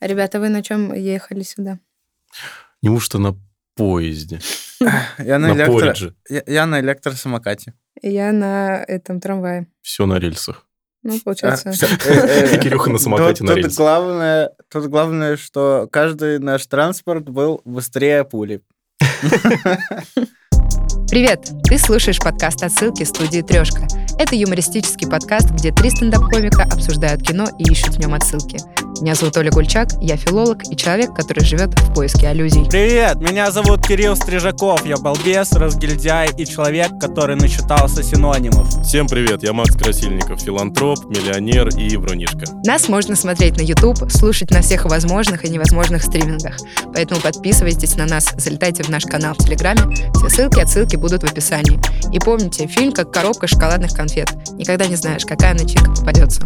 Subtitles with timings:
[0.00, 1.80] Ребята, вы на чем ехали сюда?
[2.82, 3.36] Неужто на
[3.74, 4.40] поезде?
[5.18, 5.72] Я на, На электро...
[5.72, 6.14] поридже.
[6.28, 7.74] я, я на электросамокате.
[8.00, 9.66] Я на этом трамвае.
[9.82, 10.64] Все на рельсах.
[11.02, 11.72] Ну, А, получается.
[11.72, 13.76] всё, э, э, Кирюха на самокате на рельсах.
[13.76, 18.62] главное, тут главное, что каждый наш транспорт был быстрее пули.
[21.08, 21.50] Привет!
[21.64, 23.86] Ты слушаешь подкаст «Отсылки» студии «Трешка».
[24.18, 28.58] Это юмористический подкаст, где три стендап-комика обсуждают кино и ищут в нем отсылки.
[29.00, 32.64] Меня зовут Оля Гульчак, я филолог и человек, который живет в поиске аллюзий.
[32.68, 38.68] Привет, меня зовут Кирилл Стрижаков, я балбес, разгильдяй и человек, который начитался синонимов.
[38.82, 42.46] Всем привет, я Макс Красильников, филантроп, миллионер и врунишка.
[42.64, 46.56] Нас можно смотреть на YouTube, слушать на всех возможных и невозможных стримингах.
[46.92, 50.10] Поэтому подписывайтесь на нас, залетайте в наш канал в Телеграме.
[50.14, 51.78] Все ссылки, отсылки будут в описании.
[52.12, 54.28] И помните, фильм как коробка шоколадных конфет.
[54.54, 56.42] Никогда не знаешь, какая начинка попадется.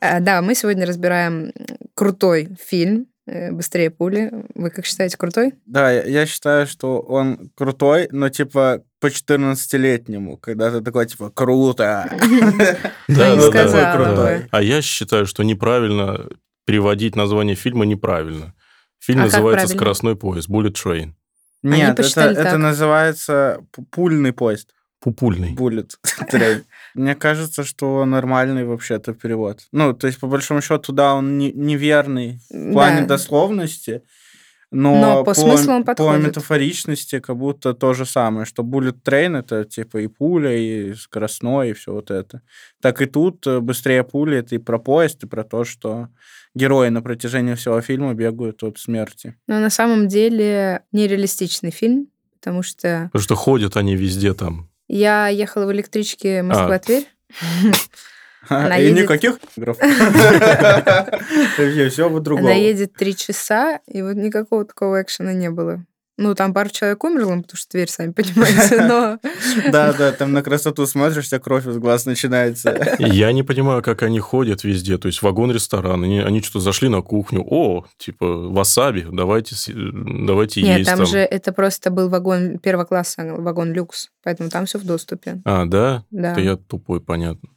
[0.00, 1.52] Да, мы сегодня разбираем
[1.94, 4.30] крутой фильм э, «Быстрее пули».
[4.54, 5.54] Вы как считаете, крутой?
[5.66, 12.10] Да, я, считаю, что он крутой, но типа по 14-летнему, когда ты такой, типа, круто.
[13.08, 14.42] Да, не да, сказала да.
[14.50, 16.28] А я считаю, что неправильно
[16.64, 18.54] переводить название фильма неправильно.
[19.00, 19.68] Фильм А называется?
[19.68, 21.12] «Скоростной поезд», «Bullet Train».
[21.62, 24.70] Нет, это, называется пульный поезд.
[25.00, 25.54] Пупульный.
[25.54, 25.90] Bullet
[26.30, 26.64] train.
[26.94, 29.60] Мне кажется, что нормальный вообще-то перевод.
[29.72, 33.06] Ну, то есть, по большому счету, да, он не- неверный в плане Да.
[33.08, 34.02] дословности,
[34.72, 39.36] но, Но по смыслу он по метафоричности как будто то же самое, что bullet train
[39.36, 42.42] это типа и пуля, и скоростной, и все вот это.
[42.80, 46.08] Так и тут э, быстрее пули это и про поезд, и про то, что
[46.54, 49.36] герои на протяжении всего фильма бегают от смерти.
[49.48, 52.06] Но на самом деле нереалистичный фильм,
[52.40, 54.69] потому что Потому что ходят они везде там.
[54.96, 57.06] Я ехала в электричке Москва-Тверь.
[58.48, 59.38] Она и едет- никаких.
[61.58, 62.48] Вообще все вот другого.
[62.50, 65.84] Она едет три часа, и вот никакого такого экшена не было.
[66.20, 69.18] Ну, там пару человек умерло, потому что Тверь, сами понимаете, но...
[69.72, 72.96] Да, да, там на красоту смотришь, тебя кровь из глаз начинается.
[72.98, 74.98] Я не понимаю, как они ходят везде.
[74.98, 76.04] То есть вагон-ресторан.
[76.04, 77.42] Они, они что-то зашли на кухню.
[77.48, 81.06] О, типа, васаби, давайте, давайте Нет, есть там там.
[81.06, 85.40] же это просто был вагон первого класса, вагон люкс, поэтому там все в доступе.
[85.46, 86.04] А, да?
[86.10, 86.32] Да.
[86.32, 87.48] Это я тупой, понятно.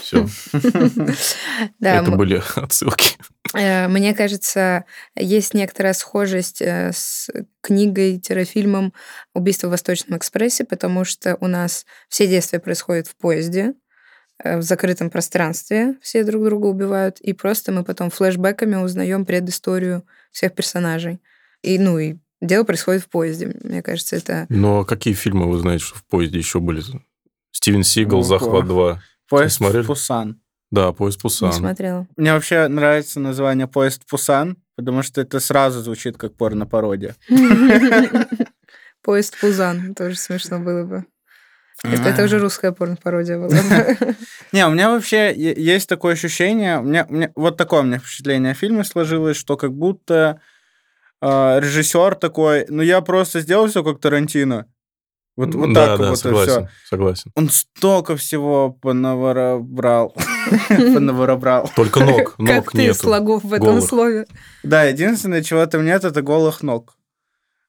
[0.00, 0.26] Все,
[1.80, 3.16] это были отсылки.
[3.54, 4.84] Э, Мне кажется,
[5.16, 7.30] есть некоторая схожесть э, с
[7.62, 8.92] книгой-фильмом
[9.34, 13.74] «Убийство в Восточном экспрессе», потому что у нас все действия происходят в поезде,
[14.42, 20.04] э, в закрытом пространстве, все друг друга убивают, и просто мы потом флешбэками узнаем предысторию
[20.30, 21.20] всех персонажей.
[21.62, 23.54] И, ну, и дело происходит в поезде.
[23.62, 24.46] Мне кажется, это...
[24.48, 26.82] Но какие фильмы вы знаете, что в поезде еще были?
[27.50, 28.98] Стивен Сигал, Ну, «Захват 2».
[29.28, 29.84] Поезд смотрели?
[29.86, 30.40] Пусан.
[30.70, 31.52] Да, «Поезд Не Пусан».
[31.52, 32.06] смотрела.
[32.16, 37.16] Мне вообще нравится название «Поезд Пусан», потому что это сразу звучит как порно-пародия.
[39.02, 39.94] Поезд Пузан.
[39.94, 41.04] Тоже смешно было бы.
[41.84, 43.48] Это, это уже русская порно-пародия была.
[43.48, 44.16] бы.
[44.52, 47.98] Не, у меня вообще есть такое ощущение, у меня, у меня- вот такое у меня
[47.98, 50.40] впечатление о фильме сложилось, что как будто
[51.22, 54.66] режиссер такой, ну я просто сделал все как Тарантино.
[55.38, 56.68] Вот, вот да, так да, вот и согласен, все.
[56.90, 57.30] согласен.
[57.36, 60.12] Он столько всего понаворобрал.
[60.68, 61.70] Понаворобрал.
[61.76, 62.94] Только ног, Как ног ты нету.
[62.98, 63.84] слогов в этом голых.
[63.88, 64.26] слове.
[64.64, 66.96] Да, единственное, чего там нет, это голых ног.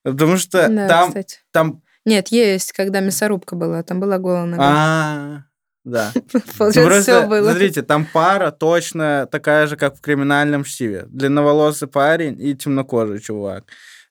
[0.04, 1.38] Потому что Да, там, кстати.
[1.52, 4.64] там, Нет, есть, когда мясорубка была, там была голая нога.
[4.66, 5.44] а,
[5.84, 6.12] да.
[6.58, 7.52] Получается, Просто, все было.
[7.52, 11.06] Смотрите, там пара точно такая же, как в криминальном чтиве.
[11.08, 13.66] Длинноволосый парень и темнокожий чувак.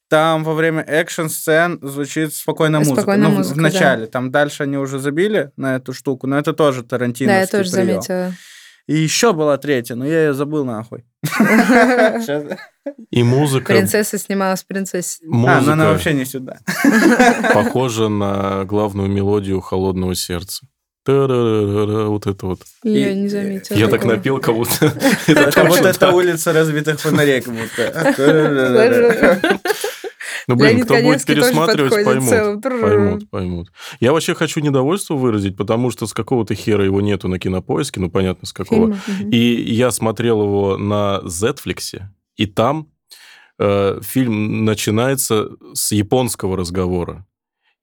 [0.09, 3.03] Там во время экшн-сцен звучит спокойная музыка.
[3.03, 3.63] Спокойная ну, в- музыка, в да.
[3.63, 4.07] начале.
[4.07, 7.33] Там дальше они уже забили на эту штуку, но это тоже Тарантино.
[7.33, 8.33] Да, я тоже заметила.
[8.87, 11.05] И еще была третья, но я ее забыл нахуй.
[13.11, 15.19] И музыка, Принцесса снималась в принцессе.
[15.27, 16.61] А, но она музыка вообще не сюда.
[17.53, 20.67] похожа на главную мелодию «Холодного сердца».
[21.07, 22.63] Вот это вот.
[22.83, 23.77] Я не заметила.
[23.77, 24.93] Я так напил, как будто...
[25.27, 28.15] Это улица разбитых фонарей, как будто.
[30.49, 32.29] Ну, блин, Леонид кто будет Каневский тоже пересматривать, поймут.
[32.29, 32.61] целым.
[32.63, 33.73] Поймут, поймут.
[34.01, 38.11] Я вообще хочу недовольство выразить, потому что с какого-то хера его нету на кинопоиске, ну,
[38.11, 38.95] понятно, с какого.
[38.95, 39.31] Фильма.
[39.31, 42.01] И я смотрел его на Netflix,
[42.37, 42.89] и там
[43.59, 47.27] э, фильм начинается с японского разговора.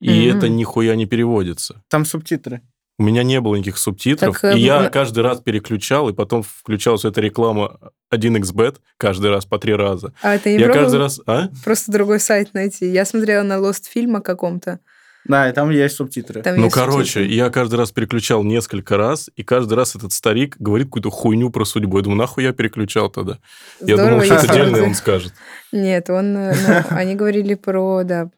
[0.02, 0.38] И Мгм.
[0.38, 1.84] это нихуя не переводится.
[1.90, 2.62] Там субтитры.
[2.98, 6.44] У меня не было никаких субтитров, Так, э, и я каждый раз переключал, и потом
[6.44, 7.78] включалась эта реклама
[8.14, 10.14] 1xbet каждый раз по три раза.
[10.22, 11.20] А ты не я каждый раз...
[11.28, 11.50] А?
[11.66, 12.88] просто другой сайт найти?
[12.90, 14.80] Я смотрела на Lost фильм о каком-то.
[15.26, 16.42] Да, и там есть субтитры.
[16.44, 17.34] Там Ну, есть короче, субтитры.
[17.36, 21.66] я каждый раз переключал несколько раз, и каждый раз этот старик говорит какую-то хуйню про
[21.66, 21.98] судьбу.
[21.98, 23.40] Я думаю, нахуй я переключал тогда?
[23.82, 25.34] Я Здорово, думал, что это отдельно бы- он скажет.
[25.72, 28.30] Нет, он, э, ну, они говорили про, да,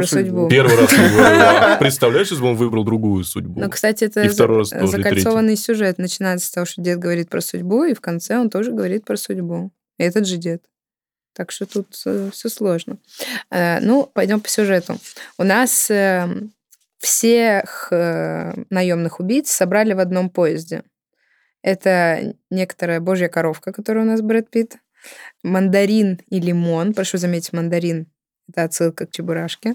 [0.00, 0.48] про судьбу.
[0.48, 3.60] Первый раз а представляешь, если бы он выбрал другую судьбу?
[3.60, 5.98] Но, кстати, это И второй раз за- тоже, и закольцованный сюжет.
[5.98, 9.16] Начинается с того, что дед говорит про судьбу, и в конце он тоже говорит про
[9.16, 9.70] судьбу.
[9.98, 10.62] И этот же дед.
[11.32, 12.98] Так что тут все сложно.
[13.50, 14.98] Э, Ну, пойдем по сюжету.
[15.38, 16.28] У нас э,
[16.98, 20.82] всех наемных убийц собрали в одном поезде.
[21.62, 24.76] Это некоторая божья коровка, которая у нас Брэд Питт,
[25.42, 26.94] мандарин и лимон.
[26.94, 28.06] Прошу заметить, мандарин—
[28.48, 29.74] это отсылка к Чебурашке.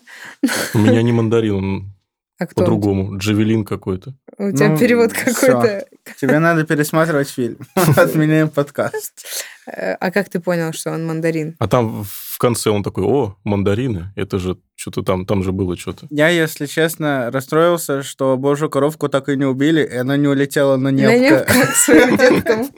[0.74, 1.94] У меня не мандарин, он
[2.40, 2.62] А кто?
[2.62, 2.66] он?
[2.66, 3.18] по-другому.
[3.18, 4.14] Джавелин какой-то.
[4.38, 5.86] У тебя Ну, перевод какой-то.
[6.20, 7.58] Тебе надо пересматривать фильм.
[7.98, 9.26] Отменяем подкаст.
[9.68, 11.56] А как ты понял, что он мандарин?
[11.60, 15.76] А там в конце он такой, о, мандарины, это же что-то там, там же было
[15.78, 16.08] что-то.
[16.10, 20.78] Я, если честно, расстроился, что божью коровку так и не убили, и она не улетела
[20.78, 21.20] на На небко.
[21.54, 22.70] небко к своим деткам.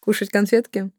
[0.00, 0.90] Кушать конфетки.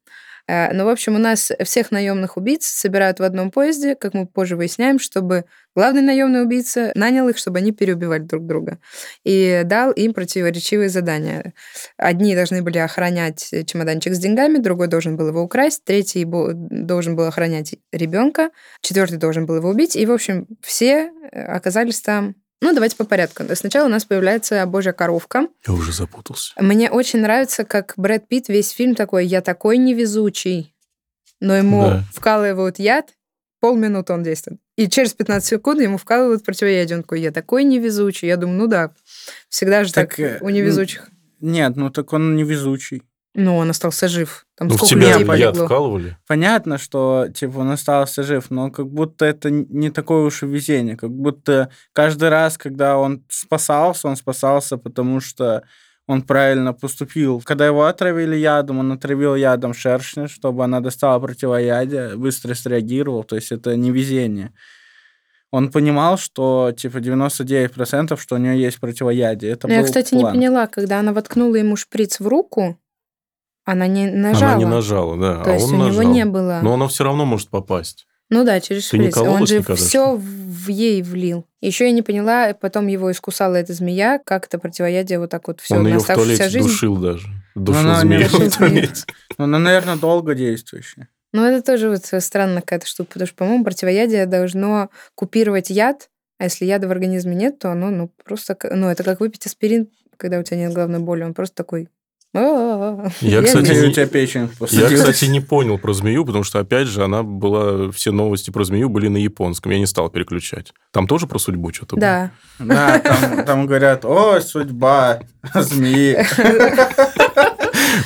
[0.48, 4.26] Э, Ну, в общем, у нас всех наемных убийц собирают в одном поезде, как мы
[4.28, 5.46] позже выясняем, чтобы
[5.76, 8.80] главный наемный убийца нанял их, чтобы они переубивали друг друга.
[9.24, 11.54] И дал им противоречивые задания.
[11.98, 17.26] Одни должны были охранять чемоданчик с деньгами, другой должен был его украсть, третий должен был
[17.26, 18.50] охранять ребенка,
[18.82, 19.96] четвертый должен был его убить.
[19.96, 22.36] И, в общем, все оказались там.
[22.62, 23.44] Ну, давайте по порядку.
[23.56, 26.54] Сначала у нас появляется божья коровка, Я уже запутался.
[26.60, 30.74] мне очень нравится, как Брэд Питт весь фильм такой, я такой невезучий,
[31.40, 32.04] но ему Да.
[32.14, 33.14] вкалывают яд,
[33.60, 34.60] полминуты он действует.
[34.76, 36.98] И через 15 секунд ему вкалывают противоядие.
[36.98, 38.28] Он такой, я такой невезучий.
[38.28, 38.92] Я думаю, ну да,
[39.50, 41.10] всегда же так, Так, э, у невезучих.
[41.40, 43.04] Нет, ну так он невезучий.
[43.40, 44.48] Ну, он остался жив.
[44.58, 46.18] Там Ну, в тебя яд вкалывали?
[46.28, 50.98] Понятно, что типа он остался жив, но как будто это не такое уж и везение.
[50.98, 55.62] Как будто каждый раз, когда он спасался, он спасался, потому что
[56.08, 57.40] он правильно поступил.
[57.46, 63.24] Когда его отравили ядом, он отравил ядом шершня, чтобы она достала противоядие, быстро среагировал.
[63.24, 64.52] То есть это не везение.
[65.52, 69.52] Он понимал, что типа 99%, что у нее есть противоядие.
[69.52, 70.34] Это Ну, я, был кстати, план.
[70.34, 72.80] не поняла, когда она воткнула ему шприц в руку,
[73.68, 74.54] она не нажала.
[74.54, 76.14] Она не нажала, да, То а есть он у него нажал.
[76.14, 76.60] не было.
[76.64, 78.08] Но она все равно может попасть.
[78.30, 79.28] Ну да, через Ты не шприц.
[79.28, 81.46] Он же никогда, все что в ей влил.
[81.60, 85.60] Еще я не поняла, потом его искусала эта змея, как это противоядие вот так вот
[85.60, 86.66] все он на ее в туалете жизнь.
[86.66, 87.28] душил даже.
[87.56, 89.04] Душил она змею в туалете.
[89.38, 91.10] Ну, Она, наверное, долго действующая.
[91.34, 96.10] Ну, это тоже вот странная какая-то штука, потому что, по-моему, противоядие должно купировать яд,
[96.40, 99.90] а если яда в организме нет, то оно, ну, просто, ну, это как выпить аспирин,
[100.16, 101.90] когда у тебя нет головной боли, он просто такой...
[102.34, 107.04] Я, кстати, не- тебя печень Я, кстати, не понял про змею, потому что, опять же,
[107.04, 107.92] она была...
[107.92, 109.72] Все новости про змею были на японском.
[109.72, 110.74] Я не стал переключать.
[110.92, 112.02] Там тоже про судьбу что-то было?
[112.02, 112.32] Да.
[112.60, 115.22] Да, там, там говорят, о, судьба
[115.54, 116.18] змеи.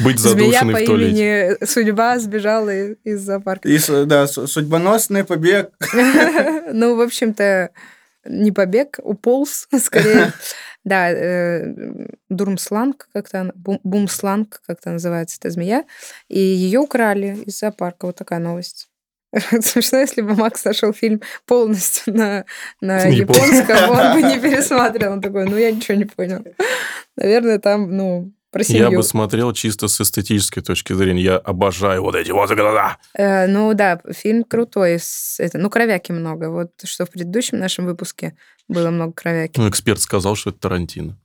[0.04, 1.12] Быть Змея задушенной по в туалете.
[1.12, 2.70] имени Судьба сбежала
[3.04, 3.68] из зоопарка.
[3.68, 5.70] И, да, судьбоносный побег.
[6.74, 7.70] Ну, в общем-то,
[8.26, 10.34] не побег, уполз скорее.
[10.84, 11.76] Да, э,
[12.30, 15.86] Дурмсланг, как-то Бумсланг, как-то называется эта змея,
[16.28, 18.08] и ее украли из зоопарка.
[18.08, 18.90] Вот такая новость.
[19.62, 22.46] Смешно, если бы Макс нашел фильм полностью на,
[22.82, 25.14] на японском, он бы не пересматривал.
[25.14, 26.44] Он такой, ну, я ничего не понял.
[27.16, 28.98] Наверное, там, ну, про Я семью.
[29.00, 31.22] бы смотрел чисто с эстетической точки зрения.
[31.24, 32.98] Я обожаю вот эти вот глаза.
[33.14, 35.00] Э, ну да, фильм крутой.
[35.00, 36.50] с- это, ну, кровяки много.
[36.50, 38.36] Вот что в предыдущем нашем выпуске
[38.68, 39.60] было много кровяки.
[39.60, 41.18] Ну, эксперт сказал, что это Тарантино.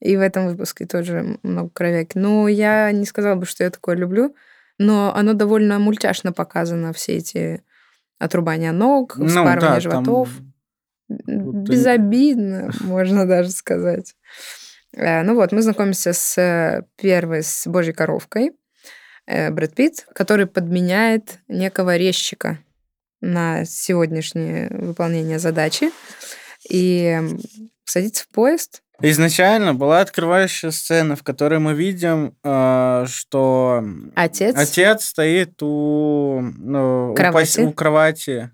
[0.00, 2.12] И в этом выпуске тоже много кровяки.
[2.18, 4.34] Ну, я не сказала бы, что я такое люблю,
[4.78, 7.62] но оно довольно мультяшно показано, все эти
[8.18, 10.28] отрубания ног, Ну, вспарывание да, там животов.
[11.08, 14.14] будто- Безобидно, можно даже сказать.
[14.94, 18.52] Э, Ну вот, мы знакомимся с э, первой, с Божьей коровкой,
[19.26, 22.58] э, Брэд Питт, который подменяет некого резчика
[23.20, 25.90] на сегодняшнее выполнение задачи
[26.68, 27.18] и
[27.84, 28.82] садится в поезд.
[29.02, 32.34] Изначально была открывающая сцена, в которой мы видим,
[33.06, 37.60] что Отец, отец стоит у, ну, у Кровати.
[37.60, 38.50] пос- у кровати.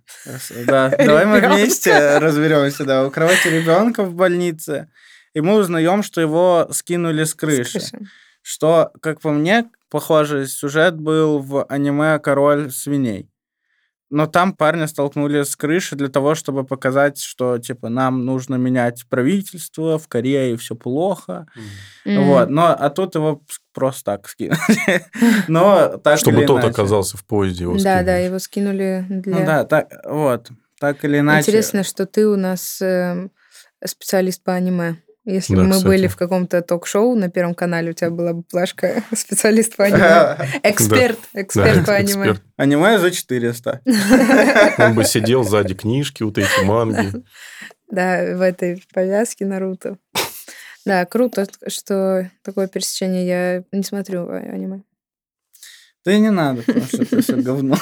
[0.66, 2.84] Да, давай мы вместе разберемся.
[2.84, 4.88] Да, у кровати ребенка в больнице.
[5.34, 7.78] И мы узнаем, что его скинули с с крыши.
[7.78, 7.98] крыши.
[8.42, 13.28] Что, как по мне, похожий сюжет был в аниме «Король свиней».
[14.12, 19.06] Но там парня столкнули с крыши для того, чтобы показать, что, типа, нам нужно менять
[19.08, 21.46] правительство, в Корее все плохо.
[22.04, 22.26] М.
[22.26, 22.50] Вот.
[22.50, 23.40] Но, а тут его
[23.72, 24.58] просто так скинули.
[25.48, 26.72] Но так Чтобы или тот иначе.
[26.72, 27.64] оказался в поезде.
[27.64, 29.38] его Да, да, его скинули для...
[29.38, 30.50] Ну да, так, вот.
[30.78, 31.48] Так или иначе.
[31.48, 33.30] Интересно, что ты у нас э,
[33.82, 34.96] специалист по аниме.
[35.24, 35.86] Если Да, бы мы кстати.
[35.86, 40.36] были в каком-то ток-шоу на Первом канале, у тебя была бы плашка специалист по аниме.
[40.64, 42.34] Эксперт, эксперт по аниме.
[42.56, 43.82] Аниме за 400.
[44.78, 47.12] Он бы сидел сзади книжки, вот эти манги.
[47.88, 49.98] Да, в этой повязке Наруто.
[50.84, 53.26] Да, круто, что такое пересечение.
[53.26, 54.82] Я не смотрю а- аниме.
[56.04, 57.76] Да не надо, потому что это все говно.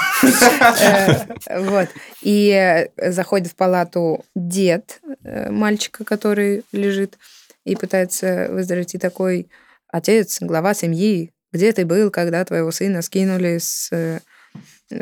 [0.83, 1.89] Э, Вот.
[2.23, 7.19] И э, заходит в палату дед э, мальчика, который лежит
[7.65, 8.95] и пытается выздороветь.
[8.95, 9.49] И такой,
[9.89, 13.91] отец, глава семьи, где ты был, когда твоего сына скинули с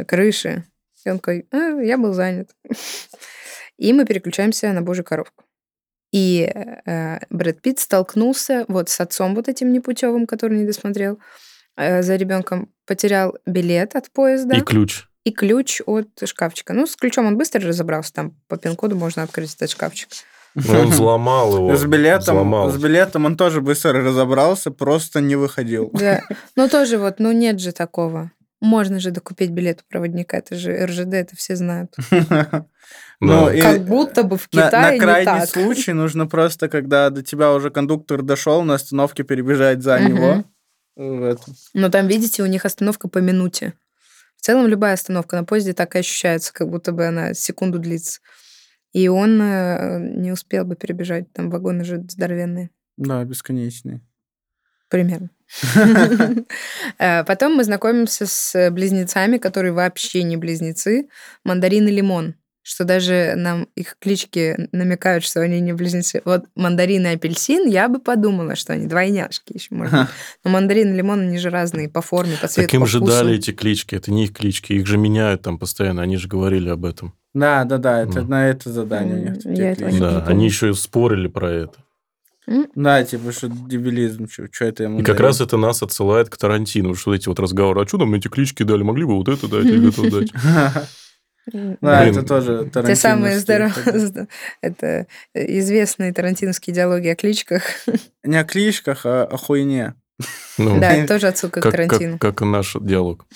[0.06, 0.64] крыши?
[1.04, 2.50] И он такой, «А, я был занят.
[3.78, 5.44] И мы переключаемся на Божью коровку.
[6.12, 11.18] И э, Брэд Питт столкнулся вот с отцом вот этим непутевым, который не досмотрел
[11.78, 15.04] за ребенком, потерял билет от поезда И ключ.
[15.24, 16.72] и ключ от шкафчика.
[16.72, 20.08] Ну, с ключом он быстро разобрался, там по пин-коду можно открыть этот шкафчик.
[20.54, 21.76] Но он взломал его.
[21.76, 22.70] С билетом, Взломал.
[22.70, 25.90] с билетом он тоже быстро разобрался, просто не выходил.
[25.98, 26.22] Да.
[26.56, 28.32] Ну, тоже вот, ну, нет же такого.
[28.60, 31.94] Можно же докупить билет у проводника, это же РЖД, это все знают.
[33.20, 33.54] Ну, Да.
[33.54, 35.48] и Как будто бы в на, на Китае не крайний так.
[35.48, 40.44] случай нужно просто, когда до тебя уже кондуктор дошел, на остановке перебежать за него.
[40.98, 41.38] В.
[41.74, 43.74] Но там, видите, у них остановка по минуте.
[44.36, 48.20] В целом, любая остановка на поезде так и ощущается, как будто бы она секунду длится.
[48.92, 52.70] И он э, не успел бы перебежать, там вагоны же здоровенные.
[52.96, 54.00] Да, бесконечный.
[54.88, 55.30] Примерно.
[56.98, 61.08] Э, Потом мы знакомимся с близнецами, которые вообще не близнецы.
[61.44, 62.34] Мандарин и лимон.
[62.70, 66.20] Что даже нам их клички намекают, что они не близнецы.
[66.26, 70.08] Вот мандарин и апельсин, я бы подумала, что они двойняшки еще, может быть.
[70.44, 72.98] Но мандарин и лимон, они же разные по форме, по цвету, Так им по же
[72.98, 73.10] вкусу.
[73.12, 73.94] дали эти клички.
[73.94, 74.74] Это не их клички.
[74.74, 76.02] Их же меняют там постоянно.
[76.02, 77.14] Они же говорили об этом.
[77.32, 78.28] Да, да, да, это Ну.
[78.28, 79.34] на это задание у М, них.
[79.42, 80.02] такие я этого клички.
[80.04, 81.74] не Да, они еще и спорили про это.
[82.74, 86.94] Да, типа, что дебилизм, что это ему И как раз это нас отсылает к Тарантину.
[86.94, 87.80] Что эти вот разговоры.
[87.82, 88.82] А что нам эти клички дали?
[88.82, 90.32] Могли бы вот это дать или это дать?
[91.52, 92.16] Да, Блин.
[92.16, 94.26] это тоже Те самые здоровые...
[94.62, 97.62] Это известные тарантиновские диалоги о кличках.
[98.24, 99.94] Не о кличках, а о хуйне.
[100.58, 102.18] Ну, Да, это тоже отсылка к как, Тарантину.
[102.18, 103.26] как, как наш диалог.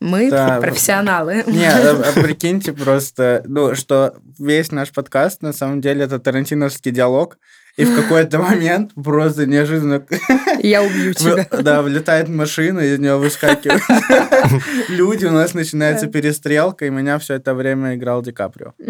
[0.00, 0.60] Мы Да.
[0.60, 1.42] профессионалы.
[1.46, 6.92] Не, а, а прикиньте просто, ну, что весь наш подкаст, на самом деле, это тарантиновский
[6.92, 7.38] диалог,
[7.78, 10.04] и в какой-то момент просто неожиданно
[10.58, 11.46] Я убью тебя.
[11.62, 13.82] да, влетает машина, из нее выскакивают
[14.88, 18.74] люди, у нас начинается перестрелка, и меня все это время играл Ди Каприо.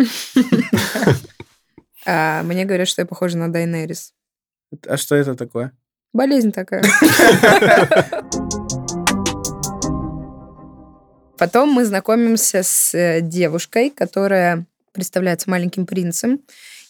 [2.11, 4.15] А мне говорят, что я похожа на Дайнерис.
[4.87, 5.73] А что это такое?
[6.15, 6.83] Болезнь такая.
[11.37, 16.41] Потом мы знакомимся с э, девушкой, которая представляется маленьким принцем.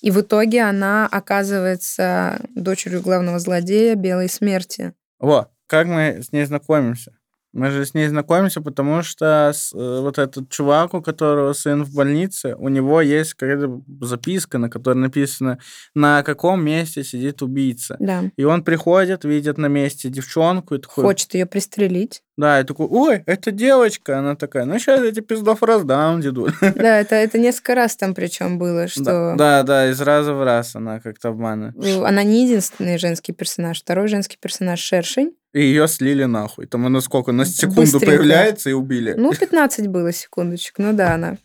[0.01, 4.95] И в итоге она оказывается дочерью главного злодея Белой Смерти.
[5.19, 7.19] Во, как мы с ней знакомимся?
[7.55, 11.83] Мы же с ней знакомимся, потому что с- э, вот этот чувак, у которого сын
[11.83, 15.59] в больнице, у него есть какая-то записка, на которой написано,
[15.95, 17.97] на каком месте сидит убийца.
[17.99, 18.25] Да.
[18.37, 22.23] И он приходит, видит на месте девчонку и такой, Хочет ее пристрелить.
[22.37, 24.19] да, и такой, ой, это девочка.
[24.19, 26.49] Она такая, ну сейчас я тебе пиздов раздам, деду.
[26.61, 30.45] Да, это, это несколько раз там причем было, Да, что да, да, из раза в
[30.45, 31.75] раз она как-то обманывает.
[31.83, 33.81] э, она не единственный женский персонаж.
[33.81, 35.33] Второй женский персонаж Шершень.
[35.55, 36.67] И ее слили нахуй.
[36.67, 38.07] Там она сколько, на секунду Быстренько.
[38.07, 39.15] появляется и убили.
[39.17, 40.75] Ну, 15 было секундочек.
[40.79, 41.37] Ну да, она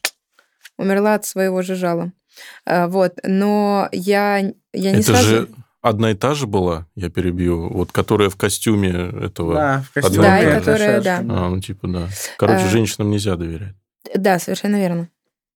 [0.78, 2.12] умерла от своего же жала.
[2.66, 4.40] А, Вот, но я,
[4.74, 5.28] я не это сразу...
[5.28, 5.50] же
[5.82, 8.90] одна и та же была, я перебью, вот которая в костюме
[9.26, 9.54] этого.
[9.56, 10.22] Да, в костюме.
[10.24, 11.18] Да, и которая, да.
[11.20, 12.08] А, ну типа да.
[12.38, 12.70] Короче, А.
[12.70, 13.76] женщинам нельзя доверять.
[14.16, 15.10] Да, совершенно верно.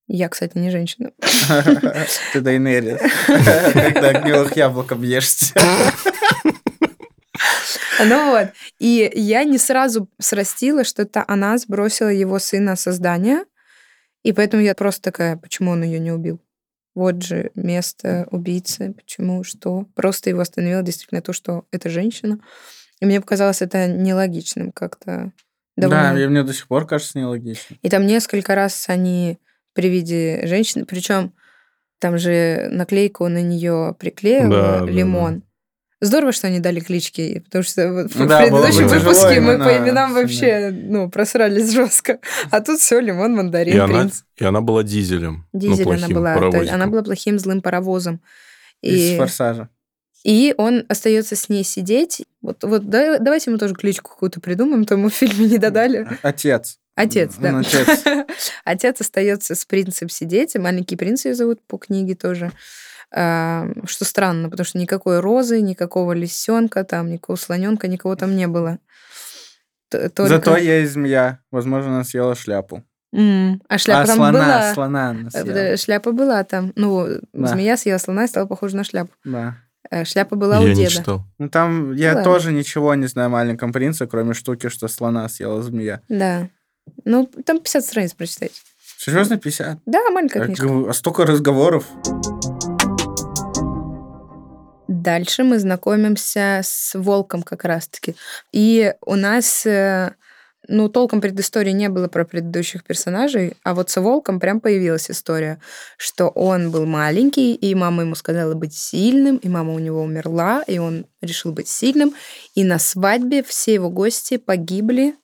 [0.07, 1.11] Я, кстати, не женщина.
[2.33, 2.99] Ты Дайнерис.
[3.73, 5.53] Когда гнилых яблок объешься.
[8.05, 8.49] Ну вот.
[8.79, 13.45] И я не сразу срастила, что это она сбросила его сына со здания.
[14.23, 16.41] И поэтому я просто такая, почему он ее не убил?
[16.95, 18.93] Вот же место убийцы.
[18.93, 19.43] Почему?
[19.43, 19.85] Что?
[19.95, 22.39] Просто его остановило действительно то, что это женщина.
[22.99, 25.31] И мне показалось это нелогичным как-то.
[25.75, 26.17] Да, довольно.
[26.17, 27.75] и мне до сих пор кажется нелогично.
[27.81, 29.37] И там несколько раз они
[29.73, 31.33] при виде женщины, причем
[31.99, 35.43] там же наклейку на нее приклеил Да, да, лимон.
[35.99, 39.53] Здорово, что они дали клички, потому что вот в Да, было предыдущем тяжело выпуске мы
[39.53, 42.19] именно по именам вообще ну, просрались жестко.
[42.51, 44.21] А тут все, лимон, мандарин, И она, принц.
[44.37, 45.47] и она была дизелем.
[45.53, 46.51] ну, Дизель она была.
[46.51, 48.21] то есть она была плохим злым паровозом.
[48.83, 49.69] Из И, форсажа.
[50.23, 52.23] и он остается с ней сидеть.
[52.41, 56.07] Вот, вот да- давайте мы тоже кличку какую-то придумаем, то мы в фильме не додали.
[56.21, 56.77] Отец.
[56.93, 57.49] Отец, да.
[57.49, 58.03] Он отец.
[58.65, 60.55] Отец остается с принцем сидеть.
[60.55, 62.51] Маленький принц ее зовут по книге тоже.
[63.13, 68.47] А, Что странно, потому что никакой розы, никакого лисенка, там, никакого слоненка, никого там не
[68.47, 68.79] было.
[69.89, 71.39] Только- Зато есть змея.
[71.51, 72.83] Возможно, она съела шляпу.
[73.13, 74.73] М, А шляпа а там слона, была.
[74.73, 75.77] слона она съела.
[75.77, 76.73] Шляпа была там.
[76.75, 77.47] Ну, Да.
[77.47, 79.11] змея съела слона и стала похожа на шляпу.
[79.23, 79.55] Да.
[79.89, 80.89] Э, Шляпа была у Я не деда.
[80.91, 81.23] читал.
[81.39, 82.23] Ну там я ладно.
[82.25, 86.01] тоже ничего не знаю о маленьком принце, кроме штуки, что слона съела змея.
[86.09, 86.49] Да.
[87.05, 88.51] Ну, там 50 страниц прочитать.
[88.97, 89.77] Серьезно, 50?
[89.85, 90.67] Да, маленькая книжка.
[90.89, 91.85] а столько разговоров.
[95.07, 98.17] Дальше мы знакомимся с волком как раз-таки.
[98.51, 100.11] И у нас, э,
[100.67, 105.61] ну, толком предыстории не было про предыдущих персонажей, а вот с волком прям появилась история,
[105.95, 110.61] что он был маленький, и мама ему сказала быть сильным, и мама у него умерла,
[110.67, 112.13] и он решил быть сильным.
[112.53, 115.15] И на свадьбе все его гости погибли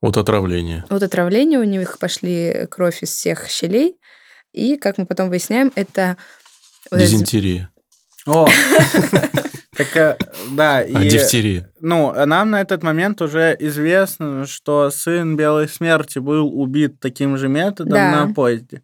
[0.00, 0.86] От отравления.
[0.88, 3.98] от отравления, у них пошли кровь из всех щелей,
[4.54, 6.16] и, как мы потом выясняем, это...
[6.90, 7.70] Дизентерия.
[8.26, 8.46] О,
[9.76, 10.16] так, э,
[10.52, 11.70] да, А, и, дифтерия.
[11.80, 17.48] ну, нам на этот момент уже известно, что сын Белой Смерти был убит таким же
[17.48, 18.26] методом Да.
[18.26, 18.82] на поезде.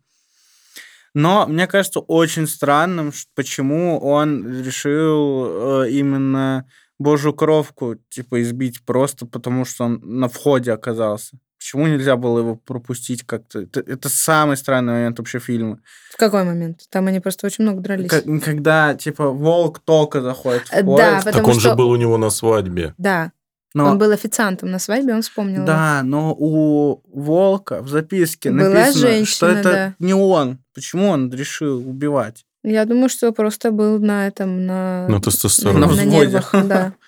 [1.15, 6.67] Но мне кажется очень странным, почему он решил э, именно
[6.99, 11.39] Божью кровку типа избить просто потому, что он на входе оказался.
[11.67, 13.63] Почему нельзя было его пропустить как-то?
[13.63, 15.81] Это, это самый странный момент вообще фильма.
[16.13, 16.83] В какой момент?
[16.91, 18.09] Там они просто очень много дрались.
[18.09, 21.25] К- когда, типа, волк только заходит в Э, да, поезд.
[21.25, 22.95] Потому так он что- же был у него на свадьбе.
[22.99, 23.33] Да,
[23.75, 25.57] но- он был официантом на свадьбе, он вспомнил.
[25.57, 25.67] его.
[25.67, 29.95] Да, но у волка в записке Была написано, что женщина, это да.
[29.99, 30.61] не он.
[30.73, 32.45] Почему он решил убивать?
[32.63, 35.09] Я думаю, что просто был на этом, на...
[35.09, 35.81] На тестостероне.
[35.81, 36.93] На на нервах, да.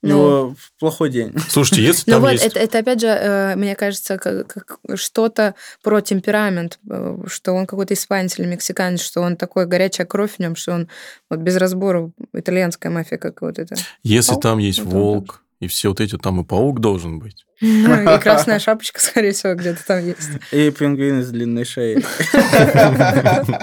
[0.00, 1.34] У Ну, него плохой день.
[1.48, 2.44] Слушайте, если Ну там вот, есть...
[2.44, 7.66] это, это опять же, э, мне кажется, как, как что-то про темперамент, э, что он
[7.66, 10.88] какой-то испанец или мексиканец, что он такой горячая кровь в нем, что он
[11.28, 13.74] вот без разбора итальянская мафия, как вот это.
[14.04, 14.42] Если паук?
[14.42, 17.44] там есть Вот он волк, и все вот эти, там и паук должен быть.
[17.60, 20.30] Ну, И красная шапочка, скорее всего, где-то там есть.
[20.52, 22.04] И пингвин с длинной шеей.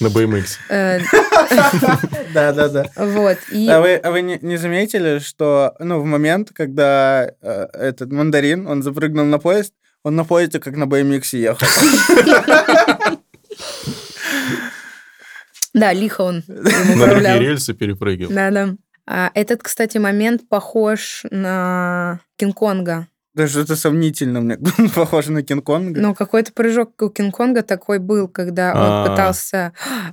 [0.00, 0.58] На BMX.
[0.68, 1.00] Э,
[2.34, 2.86] Да-да-да.
[2.96, 3.68] Вот, и...
[3.68, 8.66] А вы, а вы не, не заметили, что ну, в момент, когда э, этот мандарин,
[8.68, 11.66] он запрыгнул на поезд, он на поезде как на BMX ехал.
[15.74, 18.32] Да, лихо он На другие рельсы перепрыгивал.
[18.32, 18.74] Да-да.
[19.06, 23.06] А этот, кстати, момент похож на Кинг-Конга.
[23.38, 24.58] Даже это сомнительно, мне
[24.96, 26.00] похоже на Кинг-Конга.
[26.00, 29.08] Ну, какой-то прыжок у Кинг-Конга такой был, когда он А.
[29.08, 29.72] пытался...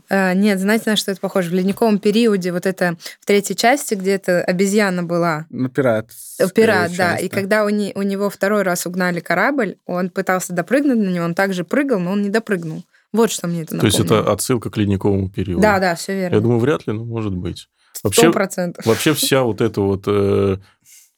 [0.09, 1.49] А, Нет, знаете, на что это похоже?
[1.49, 5.47] В ледниковом периоде, вот это в третьей части, где то обезьяна была.
[5.49, 6.11] Ну, пират.
[6.39, 7.13] Э, Пират, да.
[7.13, 11.09] часть, И когда у, не- у него второй раз угнали корабль, он пытался допрыгнуть на
[11.09, 12.83] него, он также прыгал, но он не допрыгнул.
[13.11, 14.21] Вот что мне это То есть напомнило.
[14.23, 15.61] это отсылка к ледниковому периоду.
[15.63, 16.35] Да, да, все верно.
[16.35, 17.69] Я думаю, вряд ли, но может быть.
[17.93, 18.85] Сто Вообще, процентов.
[18.85, 20.57] вообще вся вот эта вот э,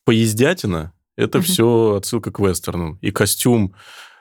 [0.06, 2.98] поездятина, это все отсылка к вестернам.
[3.02, 3.74] И костюм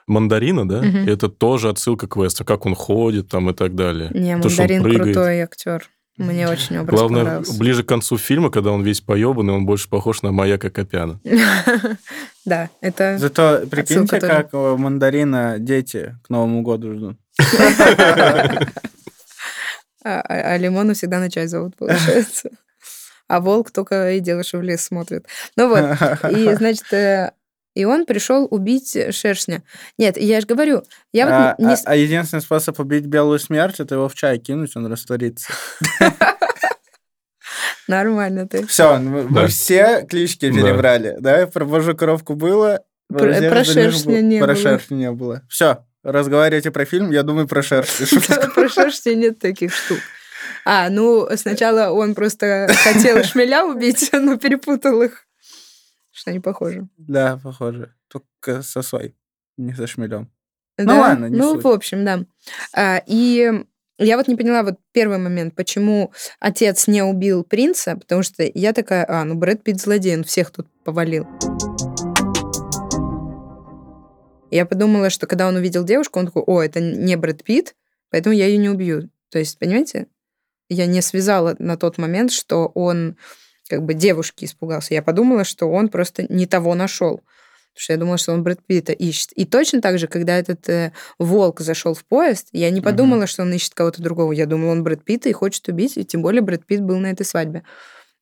[0.07, 4.09] мандарина, да, это тоже отсылка к вестерну, как он ходит там и так далее.
[4.13, 5.89] Не, То, что он Мандарин крутой актер.
[6.17, 7.59] Мне очень образ Главное, понравился.
[7.59, 11.19] ближе к концу фильма, когда он весь поебанный, он больше похож на маяка Копяна.
[12.45, 13.17] Да, это...
[13.19, 17.17] Зато прикиньте, как у мандарина дети к Новому году ждут.
[20.03, 22.49] А, а- а Лимону всегда на чай зовут, получается.
[23.27, 25.25] А волк только и что в лес смотрит.
[25.55, 25.97] Ну вот,
[26.31, 27.31] и, значит, э,
[27.75, 29.63] и он пришел убить шершня.
[29.97, 31.73] Нет, я же говорю, я вот а, не...
[31.73, 35.51] а- а единственный способ убить белую смерть это его в чай кинуть, он растворится.
[37.87, 38.65] Нормально ты.
[38.67, 39.47] Все, мы, Да.
[39.47, 41.15] все клички перебрали.
[41.19, 42.81] Да, про божью коровку было.
[43.09, 44.55] Про- про шершня не Про было.
[44.55, 45.41] шершня не было.
[45.47, 48.05] Все, разговаривайте про фильм, я думаю про шершня.
[48.55, 49.99] Про шершня нет таких штук.
[50.69, 55.25] А, ну, сначала он просто хотел шмеля убить, но перепутал их.
[56.11, 56.89] Что они похожи.
[56.97, 57.93] Да, похоже.
[58.09, 59.15] Только со сосой,
[59.55, 60.29] не со шмелем.
[60.77, 60.99] Ну Да?
[60.99, 61.63] ладно, не Ну, суть.
[61.63, 62.25] в общем, да.
[62.75, 63.63] А, и
[63.97, 68.73] я вот не поняла вот первый момент, почему отец не убил принца, потому что я
[68.73, 71.25] такая, а, ну Брэд Питт злодей, он всех тут повалил.
[74.51, 77.73] Я подумала, что когда он увидел девушку, он такой, о, это не Брэд Питт,
[78.09, 79.09] поэтому я ее не убью.
[79.29, 80.07] То есть, понимаете,
[80.69, 83.17] я не связала на тот момент, что он
[83.69, 84.93] как бы девушки испугался.
[84.93, 87.21] Я подумала, что он просто не того нашел.
[87.77, 89.31] Потому что я думала, что он Брэд Питта ищет.
[89.33, 93.43] И точно так же, когда этот э, волк зашел в поезд, я не подумала, что
[93.43, 94.31] он ищет кого-то другого.
[94.31, 97.11] Я думала, он Брэд Питта и хочет убить, и тем более Брэд Питт был на
[97.11, 97.63] этой свадьбе.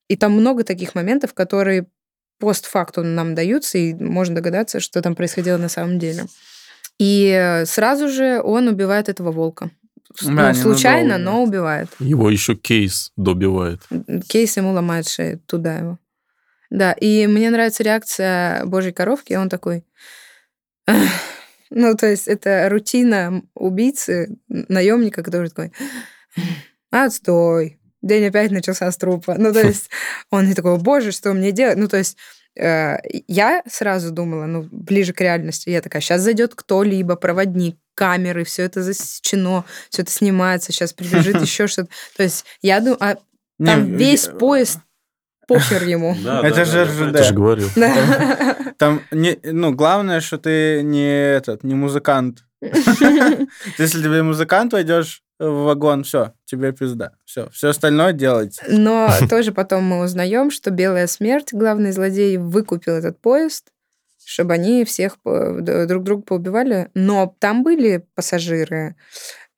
[0.08, 1.86] И там много таких моментов, которые
[2.38, 6.26] постфактум нам даются, и можно догадаться, что там происходило на самом деле.
[6.98, 9.70] И сразу же он убивает этого волка.
[10.22, 11.88] Да, ну, случайно, но убивает.
[11.98, 13.80] Его еще кейс добивает.
[14.28, 15.98] Кейс ему ломает шею, туда его.
[16.70, 19.84] Да, и мне нравится реакция Божьей коровки, он такой...
[21.68, 25.72] Ну, то есть это рутина убийцы, наемника, который такой...
[26.90, 27.80] Отстой.
[28.02, 29.34] День опять начался с трупа.
[29.36, 29.90] Ну, то есть
[30.30, 31.76] он не такой, боже, что мне делать?
[31.76, 32.16] Ну, то есть
[32.56, 35.68] я сразу думала, ну, ближе к реальности.
[35.68, 41.40] Я такая, сейчас зайдет кто-либо, проводник, камеры, все это засечено, все это снимается, сейчас прибежит
[41.40, 41.88] еще что-то.
[42.16, 43.16] То есть я думаю, а
[43.64, 44.80] там э, весь э, поезд
[45.48, 46.14] похер ему.
[46.14, 47.16] Это же РЖД.
[47.16, 47.68] Ты же говорил.
[47.74, 48.56] Да.
[48.78, 52.44] Там, не, ну, главное, что ты не этот, не музыкант.
[52.60, 57.12] Если тебе музыкант войдешь в вагон, все, тебе пизда.
[57.26, 58.58] Все, все остальное делать.
[58.68, 63.66] Но тоже потом мы узнаем, что Белая Смерть, главный злодей, выкупил этот поезд,
[64.24, 66.88] чтобы они всех друг друга поубивали.
[66.94, 68.96] Но там были пассажиры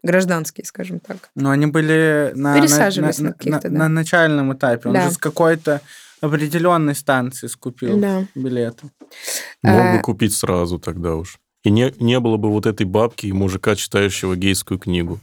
[0.03, 1.31] гражданские, скажем так.
[1.35, 3.88] Но они были на, на- Пересаживались на, на на- каких-то, на да.
[3.88, 4.88] начальном этапе.
[4.88, 5.09] Он Да.
[5.09, 5.81] же с какой-то
[6.20, 8.27] определенной станции скупил Да.
[8.35, 8.90] билеты.
[9.62, 11.38] Мог А- бы купить сразу тогда уж.
[11.64, 15.18] И не, не было бы вот этой бабки и мужика, читающего гейскую книгу.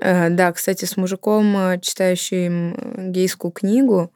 [0.00, 4.12] Э, Да, кстати, с мужиком, э, читающим э, гейскую книгу,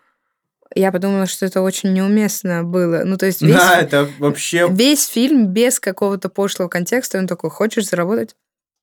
[0.74, 3.02] я подумала, что это очень неуместно было.
[3.04, 4.68] Ну, то есть весь, Да, это вообще...
[4.70, 8.36] весь фильм без какого-то пошлого контекста, он такой, хочешь заработать?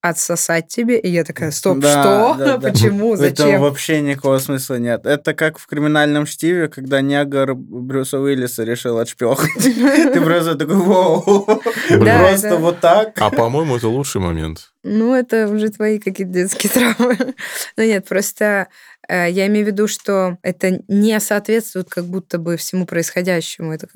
[0.09, 0.99] Отсосать тебе?
[0.99, 2.35] И я такая, стоп, Да, что?
[2.37, 2.69] да, да.
[2.71, 3.13] Почему?
[3.13, 3.61] В Зачем?
[3.61, 5.05] вообще никакого смысла нет.
[5.05, 9.63] Это как в криминальном чтиве, когда негр Брюса Уиллиса решил отшпехать.
[10.13, 11.45] Ты просто такой, вау.
[11.89, 13.13] Просто вот так.
[13.19, 14.71] А, по-моему, это лучший момент.
[14.83, 17.17] Ну, это уже твои какие-то детские травмы.
[17.77, 18.67] Ну, нет, просто
[19.07, 23.73] э, я имею в виду, что это не соответствует как будто бы всему происходящему.
[23.73, 23.87] Это